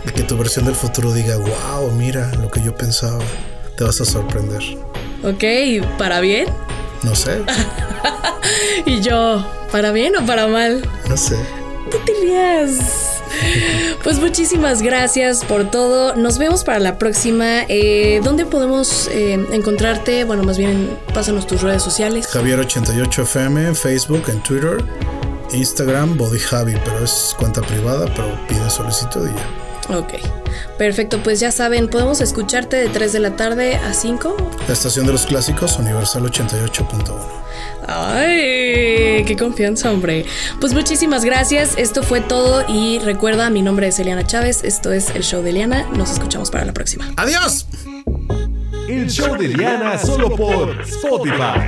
y 0.06 0.10
que 0.12 0.22
tu 0.22 0.36
versión 0.38 0.64
del 0.66 0.74
futuro 0.76 1.12
diga, 1.12 1.36
wow, 1.36 1.90
mira 1.92 2.30
lo 2.40 2.50
que 2.50 2.62
yo 2.62 2.74
pensaba. 2.76 3.18
Te 3.76 3.84
vas 3.84 4.00
a 4.00 4.04
sorprender. 4.04 4.62
Ok, 5.24 5.84
¿para 5.98 6.20
bien? 6.20 6.46
No 7.02 7.14
sé, 7.16 7.42
Y 8.86 9.00
yo, 9.00 9.44
¿para 9.72 9.90
bien 9.92 10.14
o 10.16 10.24
para 10.26 10.46
mal? 10.46 10.82
no 11.08 11.16
sé. 11.16 11.36
No 11.36 11.98
te 12.04 12.12
rías. 12.22 13.11
Pues 14.02 14.18
muchísimas 14.18 14.82
gracias 14.82 15.44
por 15.44 15.70
todo. 15.70 16.16
Nos 16.16 16.38
vemos 16.38 16.64
para 16.64 16.80
la 16.80 16.98
próxima. 16.98 17.62
Eh, 17.68 18.20
¿Dónde 18.24 18.46
podemos 18.46 19.08
eh, 19.12 19.34
encontrarte? 19.52 20.24
Bueno, 20.24 20.42
más 20.42 20.58
bien, 20.58 20.90
pásanos 21.14 21.46
tus 21.46 21.62
redes 21.62 21.82
sociales. 21.82 22.28
Javier88FM 22.32 23.68
en 23.68 23.76
Facebook, 23.76 24.24
en 24.28 24.42
Twitter, 24.42 24.84
Instagram, 25.52 26.16
Body 26.16 26.40
Javi, 26.40 26.74
pero 26.84 27.04
es 27.04 27.34
cuenta 27.38 27.60
privada, 27.62 28.06
pero 28.16 28.36
pide 28.48 28.68
solicitud 28.70 29.28
y 29.28 29.34
ya. 29.34 29.71
Ok. 29.88 30.14
Perfecto, 30.78 31.22
pues 31.22 31.40
ya 31.40 31.50
saben, 31.50 31.88
podemos 31.88 32.20
escucharte 32.20 32.76
de 32.76 32.88
3 32.88 33.12
de 33.12 33.20
la 33.20 33.36
tarde 33.36 33.76
a 33.76 33.92
5. 33.92 34.36
La 34.66 34.72
estación 34.72 35.06
de 35.06 35.12
los 35.12 35.26
clásicos, 35.26 35.78
Universal 35.78 36.22
88.1. 36.24 37.42
Ay, 37.86 39.24
qué 39.24 39.36
confianza, 39.38 39.90
hombre. 39.90 40.24
Pues 40.60 40.72
muchísimas 40.72 41.24
gracias. 41.24 41.74
Esto 41.76 42.02
fue 42.02 42.20
todo 42.20 42.64
y 42.68 43.00
recuerda, 43.00 43.50
mi 43.50 43.62
nombre 43.62 43.88
es 43.88 43.98
Eliana 43.98 44.24
Chávez. 44.24 44.62
Esto 44.64 44.92
es 44.92 45.10
el 45.10 45.22
show 45.22 45.42
de 45.42 45.50
Eliana. 45.50 45.86
Nos 45.92 46.10
escuchamos 46.10 46.50
para 46.50 46.64
la 46.64 46.72
próxima. 46.72 47.12
¡Adiós! 47.16 47.66
El 48.88 49.10
show 49.10 49.36
de 49.36 49.46
Eliana 49.46 49.98
solo 49.98 50.34
por 50.36 50.80
Spotify. 50.82 51.60